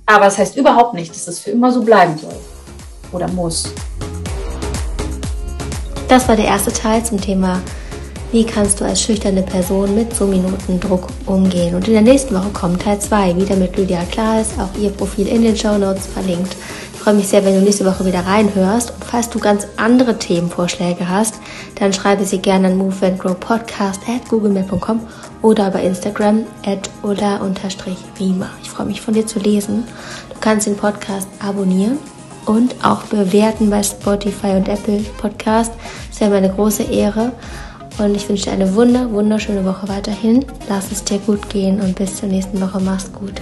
Aber 0.05 0.27
es 0.27 0.35
das 0.35 0.39
heißt 0.39 0.57
überhaupt 0.57 0.93
nicht, 0.93 1.09
dass 1.09 1.25
das 1.25 1.39
für 1.39 1.51
immer 1.51 1.71
so 1.71 1.83
bleiben 1.83 2.17
soll 2.17 2.35
oder 3.11 3.27
muss. 3.29 3.73
Das 6.07 6.27
war 6.29 6.35
der 6.35 6.45
erste 6.45 6.71
Teil 6.71 7.03
zum 7.03 7.19
Thema, 7.19 7.61
wie 8.31 8.45
kannst 8.45 8.79
du 8.79 8.85
als 8.85 9.01
schüchterne 9.01 9.41
Person 9.41 9.95
mit 9.95 10.13
so 10.13 10.25
Minuten 10.25 10.79
Druck 10.79 11.07
umgehen. 11.25 11.75
Und 11.75 11.87
in 11.87 11.93
der 11.93 12.01
nächsten 12.01 12.35
Woche 12.35 12.49
kommt 12.49 12.81
Teil 12.81 12.99
2, 12.99 13.35
wieder 13.35 13.55
mit 13.55 13.75
Lydia 13.75 14.03
Klaas, 14.11 14.49
auch 14.59 14.77
ihr 14.79 14.89
Profil 14.89 15.27
in 15.27 15.41
den 15.41 15.57
Show 15.57 15.77
Notes 15.77 16.05
verlinkt. 16.05 16.55
Ich 17.07 17.09
freue 17.09 17.19
mich 17.21 17.29
sehr, 17.29 17.45
wenn 17.45 17.53
du 17.53 17.61
nächste 17.61 17.85
Woche 17.85 18.03
wieder 18.03 18.25
reinhörst. 18.25 18.91
Und 18.91 19.05
falls 19.05 19.29
du 19.29 19.39
ganz 19.39 19.65
andere 19.77 20.19
Themenvorschläge 20.19 21.07
hast, 21.07 21.35
dann 21.75 21.93
schreibe 21.93 22.25
sie 22.25 22.39
gerne 22.39 22.67
an 22.67 22.77
moveandgrowpodcast 22.77 24.01
at 24.09 24.27
googlemail.com 24.27 24.99
oder 25.41 25.71
bei 25.71 25.83
Instagram 25.83 26.43
at 26.65 26.89
oder-wima. 27.03 28.49
Ich 28.61 28.69
freue 28.69 28.87
mich 28.87 28.99
von 28.99 29.13
dir 29.13 29.25
zu 29.25 29.39
lesen. 29.39 29.85
Du 30.33 30.35
kannst 30.41 30.67
den 30.67 30.75
Podcast 30.75 31.29
abonnieren 31.39 31.97
und 32.45 32.75
auch 32.83 33.03
bewerten 33.03 33.69
bei 33.69 33.83
Spotify 33.83 34.57
und 34.57 34.67
Apple 34.67 34.99
Podcast. 35.17 35.71
Das 36.09 36.19
wäre 36.19 36.31
mir 36.31 36.37
eine 36.39 36.51
große 36.51 36.83
Ehre. 36.83 37.31
Und 37.99 38.15
ich 38.15 38.27
wünsche 38.27 38.47
dir 38.47 38.51
eine 38.51 38.75
wunder, 38.75 39.09
wunderschöne 39.13 39.63
Woche 39.63 39.87
weiterhin. 39.87 40.43
Lass 40.67 40.91
es 40.91 41.05
dir 41.05 41.19
gut 41.19 41.49
gehen 41.49 41.79
und 41.79 41.95
bis 41.95 42.17
zur 42.17 42.27
nächsten 42.27 42.59
Woche. 42.59 42.81
Mach's 42.81 43.09
gut. 43.13 43.41